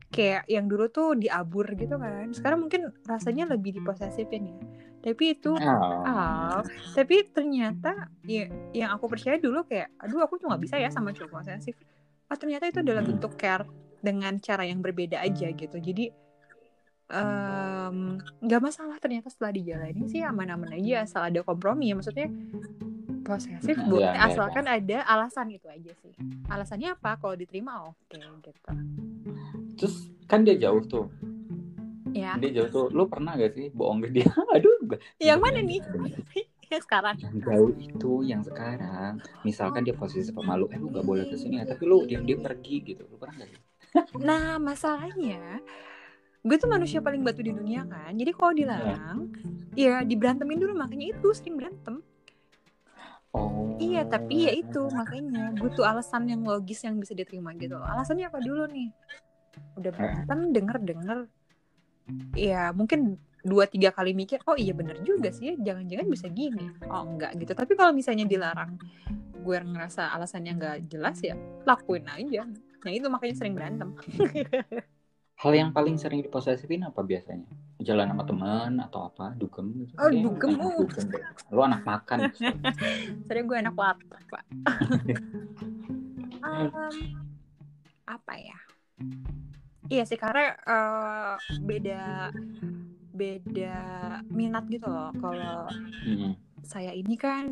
Kayak 0.09 0.43
yang 0.47 0.65
dulu 0.65 0.89
tuh 0.89 1.13
diabur 1.13 1.69
gitu 1.75 1.99
kan. 1.99 2.31
Sekarang 2.31 2.65
mungkin 2.65 2.89
rasanya 3.05 3.45
lebih 3.51 3.77
diposesifin 3.77 4.49
ya. 4.49 4.57
Tapi 5.05 5.37
itu 5.37 5.53
Ah, 5.61 6.01
ah, 6.01 6.59
tapi 6.97 7.21
ternyata 7.29 7.93
ya, 8.25 8.49
yang 8.73 8.89
aku 8.97 9.05
percaya 9.05 9.37
dulu 9.37 9.61
kayak, 9.69 9.93
aduh 10.01 10.25
aku 10.25 10.41
tuh 10.41 10.49
nggak 10.49 10.61
bisa 10.65 10.81
ya 10.81 10.89
sama 10.89 11.13
cowok 11.13 11.45
posesif. 11.45 11.77
Oh 12.25 12.37
ternyata 12.39 12.65
itu 12.65 12.81
adalah 12.81 13.05
Hmm. 13.05 13.13
bentuk 13.13 13.37
care 13.37 13.69
dengan 14.01 14.41
cara 14.41 14.65
yang 14.65 14.81
berbeda 14.81 15.21
aja 15.21 15.53
gitu. 15.53 15.77
Jadi 15.77 16.09
em, 17.09 18.17
nggak 18.41 18.61
masalah 18.61 18.97
ternyata 18.97 19.29
setelah 19.29 19.53
dijalani 19.53 20.03
sih 20.09 20.25
aman-aman 20.25 20.73
aja 20.73 21.05
asal 21.05 21.21
ada 21.25 21.41
kompromi. 21.45 21.93
Ya 21.93 21.95
maksudnya 21.97 22.29
posesif 23.25 23.73
Iya, 23.73 23.89
boleh 23.89 24.13
iya, 24.13 24.25
asalkan 24.29 24.65
ada 24.69 24.97
alasan 25.09 25.49
itu 25.49 25.65
aja 25.65 25.91
sih. 26.05 26.13
Alasannya 26.45 26.93
apa? 26.93 27.17
Kalau 27.17 27.33
diterima 27.33 27.89
oke 27.89 28.17
gitu. 28.17 28.49
Terus 29.81 29.95
kan 30.29 30.45
dia 30.45 30.55
jauh 30.55 30.85
tuh. 30.85 31.09
Ya 32.13 32.37
dia 32.37 32.61
jauh 32.61 32.69
tuh. 32.69 32.85
Lo 32.93 33.09
pernah 33.09 33.33
gak 33.33 33.57
sih 33.57 33.73
bohong 33.73 34.05
ke 34.05 34.21
dia? 34.21 34.29
Aduh 34.55 34.77
yang 35.17 35.41
mana 35.41 35.65
nih? 35.65 35.81
yang 36.71 36.81
sekarang. 36.85 37.17
Yang 37.17 37.37
jauh 37.43 37.71
itu 37.81 38.13
yang 38.23 38.41
sekarang. 38.45 39.19
Misalkan 39.41 39.81
dia 39.81 39.97
posisi 39.97 40.29
sama 40.29 40.53
lu 40.55 40.69
eh 40.69 40.77
lu 40.77 40.93
gak 40.93 41.03
boleh 41.03 41.25
ke 41.25 41.35
sini 41.35 41.59
ya 41.59 41.65
tapi 41.65 41.83
lu 41.89 42.05
diam 42.05 42.23
diam 42.23 42.45
pergi 42.45 42.93
gitu. 42.93 43.03
Lu 43.09 43.17
pernah 43.17 43.41
gak 43.41 43.49
sih? 43.49 43.61
Nah 44.21 44.61
masalahnya 44.61 45.59
gue 46.45 46.55
tuh 46.61 46.69
manusia 46.69 47.01
paling 47.01 47.25
batu 47.25 47.41
di 47.41 47.49
dunia 47.49 47.89
kan 47.89 48.13
jadi 48.13 48.31
kalau 48.37 48.53
dilarang 48.53 49.33
ya 49.73 50.05
diberantemin 50.05 50.61
dulu 50.61 50.73
makanya 50.77 51.17
itu 51.17 51.27
sering 51.33 51.57
berantem 51.57 52.05
oh 53.33 53.65
Iya, 53.75 54.07
tapi 54.07 54.47
ya 54.47 54.51
itu 54.55 54.87
makanya 54.87 55.51
butuh 55.55 55.83
alasan 55.83 56.31
yang 56.31 56.47
logis 56.47 56.79
yang 56.87 56.95
bisa 56.95 57.11
diterima 57.11 57.51
gitu. 57.59 57.75
Alasannya 57.75 58.31
apa 58.31 58.39
dulu 58.39 58.63
nih? 58.71 58.87
Udah 59.75 59.91
berantem, 59.91 60.39
denger-denger. 60.55 61.19
Ya 62.39 62.71
mungkin 62.71 63.19
dua 63.43 63.67
tiga 63.67 63.91
kali 63.91 64.15
mikir, 64.15 64.39
oh 64.47 64.55
iya 64.55 64.71
bener 64.71 65.03
juga 65.03 65.29
sih, 65.29 65.53
ya, 65.53 65.55
jangan-jangan 65.59 66.07
bisa 66.07 66.27
gini. 66.31 66.71
Oh 66.87 67.03
enggak 67.03 67.35
gitu. 67.35 67.51
Tapi 67.51 67.75
kalau 67.75 67.91
misalnya 67.91 68.23
dilarang, 68.23 68.79
gue 69.43 69.57
ngerasa 69.59 70.15
alasannya 70.15 70.51
nggak 70.55 70.77
jelas 70.87 71.19
ya, 71.19 71.35
lakuin 71.67 72.07
aja. 72.07 72.47
Nah 72.83 72.91
itu 72.91 73.07
makanya 73.11 73.35
sering 73.35 73.53
berantem. 73.59 73.91
hal 75.35 75.51
yang 75.51 75.69
paling 75.69 75.99
sering 75.99 76.23
diposesifin 76.23 76.87
apa 76.87 77.03
biasanya 77.03 77.43
jalan 77.83 78.07
sama 78.07 78.23
teman 78.23 78.71
atau 78.79 79.11
apa 79.11 79.35
dugem 79.35 79.67
gitu 79.83 79.91
Oh, 79.99 80.07
dugem, 80.07 80.55
anak 80.55 80.63
uh. 80.63 80.79
dugem 80.79 81.05
deh. 81.11 81.23
lu 81.51 81.61
anak 81.61 81.81
makan 81.83 82.19
Sorry 83.27 83.41
gue 83.43 83.57
enak 83.59 83.75
lapar, 83.75 84.21
Pak. 84.31 84.43
Em, 86.45 86.69
apa 88.05 88.33
ya? 88.37 88.57
Iya 89.85 90.05
sih 90.05 90.17
karena 90.17 90.53
eh, 90.55 91.33
beda 91.59 92.29
beda 93.11 93.77
minat 94.29 94.65
gitu 94.69 94.85
loh. 94.85 95.09
Kalau 95.17 95.67
Mm-mm. 96.05 96.37
saya 96.61 96.93
ini 96.93 97.17
kan 97.17 97.49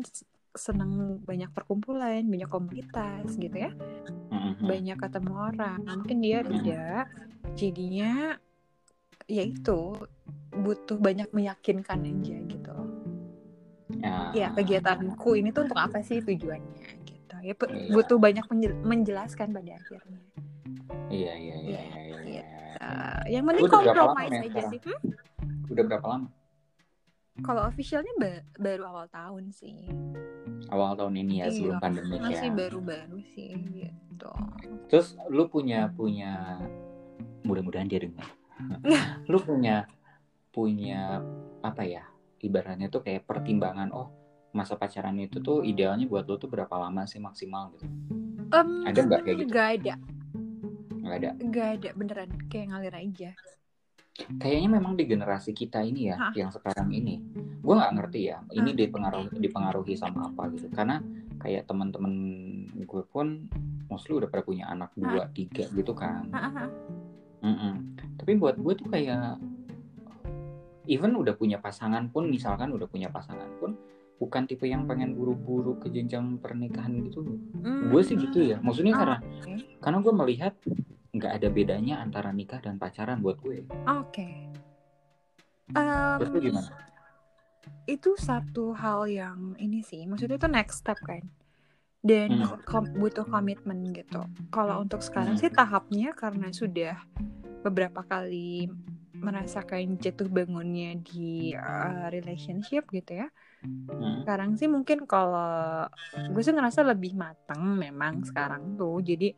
seneng 0.54 1.18
banyak 1.26 1.50
perkumpulan, 1.50 2.22
banyak 2.22 2.46
komunitas 2.46 3.34
gitu 3.34 3.54
ya, 3.58 3.74
Mm-mm. 4.44 4.66
banyak 4.66 4.96
ketemu 4.96 5.32
orang. 5.34 5.78
Mungkin 5.82 6.16
dia 6.20 6.38
beda, 6.40 6.84
jadinya 7.54 8.12
ya 9.24 9.42
itu 9.42 9.96
butuh 10.52 10.96
banyak 10.96 11.28
meyakinkan 11.30 12.04
aja 12.04 12.36
gitu. 12.44 12.76
ya, 13.94 14.32
ya 14.36 14.48
kegiatanku 14.52 15.32
ini 15.34 15.48
tuh 15.48 15.64
untuk 15.64 15.76
apa 15.76 16.00
sih 16.00 16.20
tujuannya 16.20 16.84
gitu 17.04 17.36
ya 17.40 17.54
Iya. 17.56 17.88
butuh 17.88 18.18
banyak 18.18 18.44
menjel- 18.46 18.80
menjelaskan 18.80 19.48
pada 19.48 19.72
akhirnya 19.74 20.20
iya 21.08 21.32
iya 21.32 21.56
iya 21.56 21.80
Iya, 21.80 22.18
iya. 22.20 22.44
Eh, 22.76 23.22
yang 23.32 23.44
penting 23.46 23.64
kompromis 23.64 24.28
nih 24.30 24.40
aja 24.44 24.48
sekarang? 24.50 24.70
sih 24.70 24.80
Hmm? 24.84 25.72
udah 25.72 25.84
berapa 25.88 26.06
lama 26.06 26.28
kalau 27.40 27.62
officialnya 27.64 28.12
ba- 28.20 28.44
baru 28.56 28.82
awal 28.84 29.06
tahun 29.08 29.44
sih 29.50 29.88
awal 30.68 30.94
tahun 30.94 31.14
ini 31.18 31.34
ya 31.40 31.46
Iya, 31.46 31.52
sebelum 31.52 31.76
pandemi 31.78 32.16
masih 32.16 32.48
ya. 32.48 32.54
baru-baru 32.54 33.18
sih 33.34 33.50
gitu. 33.74 34.30
Terus 34.88 35.18
lu 35.28 35.48
punya 35.48 35.90
punya 35.90 36.60
mudah-mudahan 37.44 37.84
dia 37.84 38.00
dengar 38.00 38.24
lu 39.30 39.38
punya 39.38 39.84
punya 40.48 41.20
apa 41.60 41.82
ya 41.82 42.06
ibaratnya 42.40 42.86
tuh 42.88 43.02
kayak 43.02 43.26
pertimbangan 43.26 43.90
oh 43.90 44.08
masa 44.54 44.78
pacaran 44.78 45.18
itu 45.18 45.42
tuh 45.42 45.60
idealnya 45.60 46.06
buat 46.06 46.24
lu 46.24 46.38
tuh 46.38 46.46
berapa 46.46 46.70
lama 46.70 47.02
sih 47.04 47.18
maksimal 47.18 47.74
gitu? 47.74 47.84
Em, 48.54 48.68
Ada 48.86 49.00
nggak 49.02 49.20
kayak 49.26 49.36
gitu? 49.42 49.50
nggak 49.50 49.68
ada. 49.74 49.94
Nggak 50.94 51.16
ada? 51.18 51.30
Nggak 51.36 51.68
ada 51.74 51.88
beneran 51.92 52.30
kayak 52.46 52.66
ngalir 52.70 52.94
aja 52.94 53.30
kayaknya 54.14 54.70
memang 54.72 54.94
di 54.94 55.04
generasi 55.04 55.50
kita 55.50 55.82
ini 55.82 56.08
ya 56.08 56.16
Hah? 56.16 56.32
yang 56.32 56.48
sekarang 56.48 56.86
ini 56.88 57.18
gue 57.58 57.74
nggak 57.74 57.92
ngerti 57.94 58.20
ya 58.28 58.38
ini 58.52 58.70
Hah? 58.70 58.76
dipengaruhi 58.76 59.36
dipengaruhi 59.36 59.94
sama 59.94 60.28
apa 60.28 60.54
gitu 60.54 60.70
karena 60.70 61.02
kayak 61.36 61.66
teman-teman 61.66 62.12
gue 62.76 63.02
pun 63.04 63.50
mostly 63.86 64.14
udah 64.14 64.26
pada 64.26 64.40
punya 64.40 64.66
anak 64.66 64.94
dua 64.94 65.26
tiga 65.30 65.66
gitu 65.68 65.92
kan 65.92 66.30
ah. 66.30 66.70
Mm-mm. 67.42 67.98
tapi 68.16 68.34
buat 68.34 68.54
gue 68.54 68.72
tuh 68.74 68.88
kayak 68.88 69.36
even 70.86 71.12
udah 71.12 71.34
punya 71.34 71.58
pasangan 71.58 72.08
pun 72.08 72.28
misalkan 72.28 72.70
udah 72.70 72.86
punya 72.86 73.08
pasangan 73.08 73.48
pun 73.58 73.74
bukan 74.14 74.46
tipe 74.46 74.64
yang 74.64 74.86
pengen 74.86 75.12
buru-buru 75.12 75.76
ke 75.76 75.90
jenjang 75.90 76.38
pernikahan 76.38 77.02
gitu 77.02 77.24
Hmm. 77.64 77.88
gue 77.88 78.00
sih 78.00 78.14
gitu 78.14 78.44
ya 78.44 78.60
maksudnya 78.60 78.92
Ah, 78.92 79.00
karena 79.00 79.16
oke. 79.40 79.52
karena 79.80 79.98
gue 79.98 80.12
melihat 80.14 80.52
nggak 81.14 81.32
ada 81.40 81.48
bedanya 81.48 82.02
antara 82.02 82.34
nikah 82.34 82.58
dan 82.58 82.76
pacaran 82.76 83.22
buat 83.22 83.38
gue. 83.38 83.64
Oke. 83.86 84.50
Terus 86.18 86.30
lu 86.30 86.40
gimana? 86.42 86.70
itu 87.84 88.16
satu 88.16 88.72
hal 88.76 89.08
yang 89.08 89.56
ini 89.60 89.84
sih 89.84 90.04
maksudnya 90.08 90.36
itu 90.40 90.48
next 90.48 90.84
step 90.84 90.96
kan? 91.04 91.24
Dan 92.04 92.44
Hmm. 92.44 92.60
kom- 92.68 92.92
butuh 92.96 93.24
komitmen 93.24 93.80
gitu. 93.92 94.20
Kalau 94.52 94.84
untuk 94.84 95.00
sekarang 95.00 95.40
sih 95.40 95.48
tahapnya 95.48 96.12
karena 96.12 96.52
sudah 96.52 97.00
beberapa 97.64 98.04
kali 98.04 98.68
merasakan 99.16 99.96
jatuh 99.96 100.28
bangunnya 100.28 101.00
di 101.00 101.56
uh, 101.56 102.12
relationship 102.12 102.84
gitu 102.92 103.24
ya. 103.24 103.28
Hmm. 103.64 104.20
sekarang 104.20 104.60
sih 104.60 104.68
mungkin 104.68 105.08
kalau 105.08 105.88
gue 106.12 106.42
sih 106.44 106.52
ngerasa 106.52 106.84
lebih 106.84 107.16
matang 107.16 107.64
memang 107.80 108.20
sekarang 108.28 108.76
tuh. 108.76 109.00
Jadi 109.00 109.32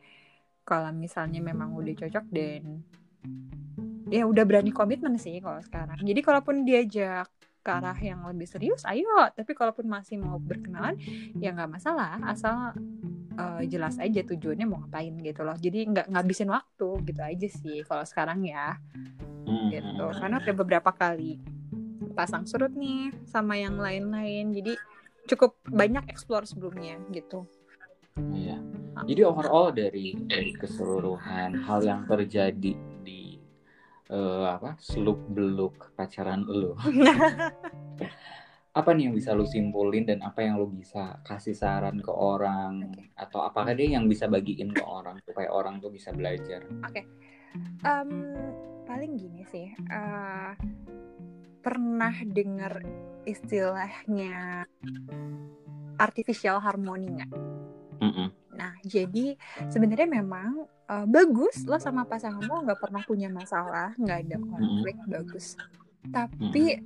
kalau 0.67 0.91
misalnya 0.91 1.39
memang 1.39 1.71
udah 1.71 1.95
cocok 1.95 2.25
dan 2.27 2.83
ya 4.11 4.27
udah 4.27 4.43
berani 4.43 4.75
komitmen 4.75 5.15
sih 5.15 5.39
kalau 5.39 5.63
sekarang. 5.63 6.03
Jadi 6.03 6.19
kalaupun 6.19 6.67
diajak 6.67 7.31
ke 7.63 7.71
arah 7.71 7.95
yang 7.95 8.27
lebih 8.27 8.47
serius 8.51 8.83
ayo. 8.83 9.07
Tapi 9.31 9.55
kalaupun 9.55 9.87
masih 9.87 10.19
mau 10.19 10.35
berkenalan 10.35 10.99
ya 11.39 11.55
nggak 11.55 11.71
masalah. 11.71 12.19
Asal 12.27 12.75
eh, 13.39 13.63
jelas 13.71 13.95
aja 13.95 14.19
tujuannya 14.27 14.67
mau 14.67 14.83
ngapain 14.83 15.15
gitu 15.23 15.47
loh. 15.47 15.55
Jadi 15.55 15.87
nggak 15.87 16.07
ngabisin 16.11 16.51
waktu 16.51 16.89
gitu 17.07 17.21
aja 17.23 17.47
sih 17.47 17.87
kalau 17.87 18.03
sekarang 18.03 18.43
ya. 18.43 18.75
Hmm. 19.47 19.71
gitu 19.71 20.11
karena 20.11 20.43
udah 20.43 20.55
beberapa 20.59 20.91
kali 20.91 21.39
pasang 22.11 22.43
surut 22.43 22.75
nih 22.75 23.15
sama 23.23 23.55
yang 23.55 23.79
lain-lain. 23.79 24.51
Jadi 24.51 24.75
cukup 25.31 25.55
banyak 25.63 26.11
explore 26.11 26.43
sebelumnya 26.43 26.99
gitu. 27.15 27.47
Iya. 28.35 28.76
Jadi 29.05 29.21
overall 29.21 29.69
dari 29.69 30.15
dari 30.15 30.55
keseluruhan 30.55 31.67
hal 31.67 31.79
yang 31.85 32.01
terjadi 32.09 32.73
di 33.05 33.37
eh, 34.09 34.45
apa 34.47 34.79
seluk 34.79 35.19
beluk 35.29 35.93
pacaran 35.93 36.47
lo, 36.47 36.73
apa 38.77 38.93
nih 38.93 39.09
yang 39.09 39.15
bisa 39.17 39.33
lu 39.33 39.43
simpulin 39.43 40.05
dan 40.05 40.21
apa 40.21 40.45
yang 40.45 40.61
lu 40.61 40.69
bisa 40.69 41.17
kasih 41.25 41.57
saran 41.57 41.97
ke 41.97 42.13
orang 42.13 42.93
Oke. 42.93 43.09
atau 43.17 43.41
apakah 43.41 43.73
dia 43.73 43.97
yang 43.97 44.05
bisa 44.05 44.29
bagiin 44.29 44.69
ke 44.69 44.85
orang 44.85 45.17
supaya 45.25 45.49
orang 45.49 45.81
tuh 45.81 45.89
bisa 45.89 46.13
belajar 46.13 46.61
Em, 47.81 48.11
paling 48.85 49.17
gini 49.17 49.41
sih 49.49 49.73
eh, 49.73 50.51
pernah 51.65 52.13
dengar 52.21 52.85
istilahnya 53.25 54.69
artificial 55.97 56.61
harmony 56.61 57.17
nggak? 57.17 57.31
Mm-mm. 57.97 58.29
Nah, 58.57 58.73
jadi 58.81 59.37
sebenarnya 59.69 60.09
memang 60.09 60.65
uh, 60.89 61.05
bagus 61.05 61.61
lo 61.69 61.77
sama 61.77 62.09
pasangan 62.09 62.41
lo 62.41 62.65
nggak 62.65 62.81
pernah 62.81 63.05
punya 63.05 63.29
masalah, 63.29 63.93
nggak 64.01 64.19
ada 64.25 64.37
konflik, 64.41 64.97
bagus. 65.05 65.53
Tapi 66.09 66.81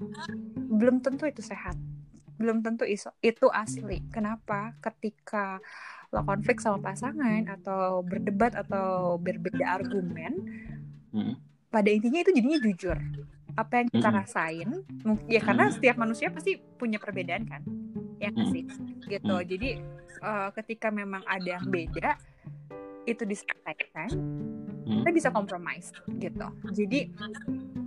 belum 0.58 1.00
tentu 1.00 1.32
itu 1.32 1.40
sehat, 1.40 1.80
belum 2.36 2.60
tentu 2.60 2.84
iso, 2.84 3.16
itu 3.24 3.48
asli. 3.48 4.04
Kenapa? 4.12 4.76
Ketika 4.84 5.64
lo 6.12 6.28
konflik 6.28 6.60
sama 6.60 6.92
pasangan 6.92 7.48
atau 7.48 8.04
berdebat 8.04 8.52
atau 8.52 9.16
berbeda 9.16 9.80
argumen, 9.80 10.44
Mm-mm. 11.16 11.40
pada 11.72 11.88
intinya 11.88 12.20
itu 12.20 12.36
jadinya 12.36 12.60
jujur. 12.60 13.00
Apa 13.56 13.84
yang 13.84 13.88
kita 13.92 14.10
Mm-mm. 14.12 14.20
rasain, 14.20 14.70
ya 15.32 15.40
karena 15.40 15.72
Mm-mm. 15.72 15.76
setiap 15.80 15.96
manusia 15.96 16.28
pasti 16.32 16.60
punya 16.76 17.00
perbedaan 17.00 17.48
kan, 17.48 17.64
ya 18.20 18.32
sih, 18.52 18.68
gitu. 19.08 19.36
Jadi 19.44 19.80
eh, 20.20 20.50
ketika 20.60 20.92
memang 20.92 21.24
ada 21.24 21.60
yang 21.60 21.68
beda, 21.68 22.20
itu 23.08 23.24
disampaikan, 23.26 24.10
Mm. 24.82 25.06
kita 25.06 25.10
bisa 25.14 25.30
compromise, 25.30 25.94
gitu. 26.18 26.48
Jadi 26.74 27.14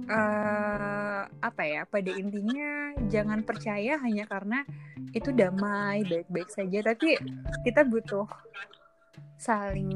eh 0.05 1.23
apa 1.27 1.63
ya? 1.67 1.83
Pada 1.89 2.11
intinya 2.15 2.95
jangan 3.11 3.43
percaya 3.43 3.99
hanya 3.99 4.27
karena 4.31 4.63
itu 5.11 5.31
damai, 5.35 6.07
baik-baik 6.07 6.51
saja, 6.51 6.83
tapi 6.95 7.19
kita 7.67 7.83
butuh 7.87 8.27
saling 9.39 9.91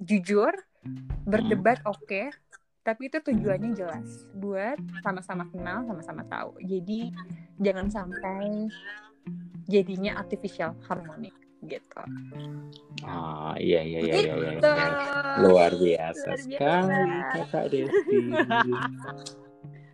jujur, 0.00 0.50
berdebat 1.28 1.78
oke, 1.84 2.32
tapi 2.80 3.02
itu 3.12 3.20
tujuannya 3.20 3.76
jelas 3.76 4.26
buat 4.34 4.80
sama-sama 5.04 5.46
kenal, 5.52 5.84
sama-sama 5.84 6.22
tahu. 6.26 6.56
Jadi 6.64 7.12
jangan 7.60 7.86
sampai 7.92 8.66
jadinya 9.66 10.16
artificial 10.16 10.74
harmony 10.84 11.30
gitu. 11.60 12.00
ah 13.04 13.52
iya 13.54 13.80
iya 13.80 14.00
iya 14.00 14.14
iya, 14.18 14.34
iya, 14.34 14.50
Gitu. 14.56 14.70
luar 15.44 15.72
biasa 15.72 16.28
Luar 16.30 16.40
biasa. 16.40 16.40
sekali 16.40 16.96
kakak 17.30 17.64
Desti 17.68 18.18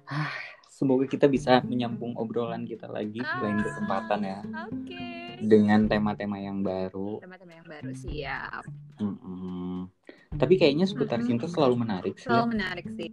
Ah, 0.07 0.31
semoga 0.69 1.05
kita 1.05 1.27
bisa 1.27 1.59
menyambung 1.61 2.15
obrolan 2.15 2.63
kita 2.63 2.87
lagi 2.87 3.19
Ah. 3.19 3.43
lain 3.43 3.59
kesempatan 3.59 4.21
ya 4.23 4.41
Oke. 4.65 5.03
dengan 5.43 5.85
tema-tema 5.85 6.39
yang 6.39 6.63
baru 6.63 7.19
Teman-teman 7.19 7.55
yang 7.57 7.69
baru 7.69 7.91
siap. 7.93 8.63
Mm-mm. 8.97 9.91
tapi 10.33 10.55
kayaknya 10.55 10.87
seputar 10.87 11.19
Mm-mm. 11.19 11.29
cinta 11.29 11.47
selalu 11.47 11.75
menarik 11.79 12.15
sih 12.15 12.25
ya. 12.25 12.39
Selalu 12.39 12.47
menarik 12.55 12.87
sih. 12.95 13.09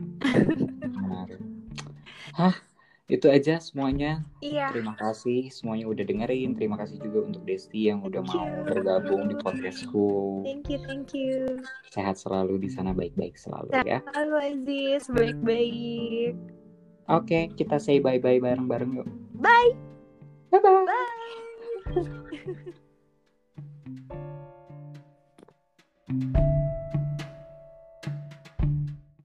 menarik 1.01 1.39
hah 2.33 2.55
itu 3.05 3.27
aja 3.27 3.59
semuanya 3.59 4.23
Iya. 4.39 4.71
terima 4.71 4.95
kasih 4.95 5.51
semuanya 5.51 5.91
udah 5.91 6.07
dengerin 6.07 6.55
terima 6.55 6.79
kasih 6.79 7.03
juga 7.03 7.27
untuk 7.27 7.43
Desti 7.43 7.91
yang 7.91 7.99
udah 7.99 8.23
Thank 8.23 8.31
mau 8.31 8.47
you. 8.47 8.63
bergabung 8.63 9.27
di 9.27 9.35
podcastku 9.35 10.07
Thank 10.47 10.71
you, 10.71 10.79
thank 10.87 11.11
you. 11.11 11.59
sehat 11.91 12.15
selalu 12.15 12.63
di 12.63 12.69
sana 12.71 12.95
baik-baik 12.95 13.35
selalu 13.35 13.75
ya 13.83 13.99
Halo 14.15 14.39
Aziz, 14.39 15.11
baik-baik. 15.11 16.39
Oke, 17.05 17.51
kita 17.59 17.75
say 17.75 17.99
bye-bye 17.99 18.39
bareng-bareng 18.39 19.03
yuk. 19.03 19.07
Bye. 19.35 19.75
Bye-bye. 20.55 20.87
Bye. 20.87 21.03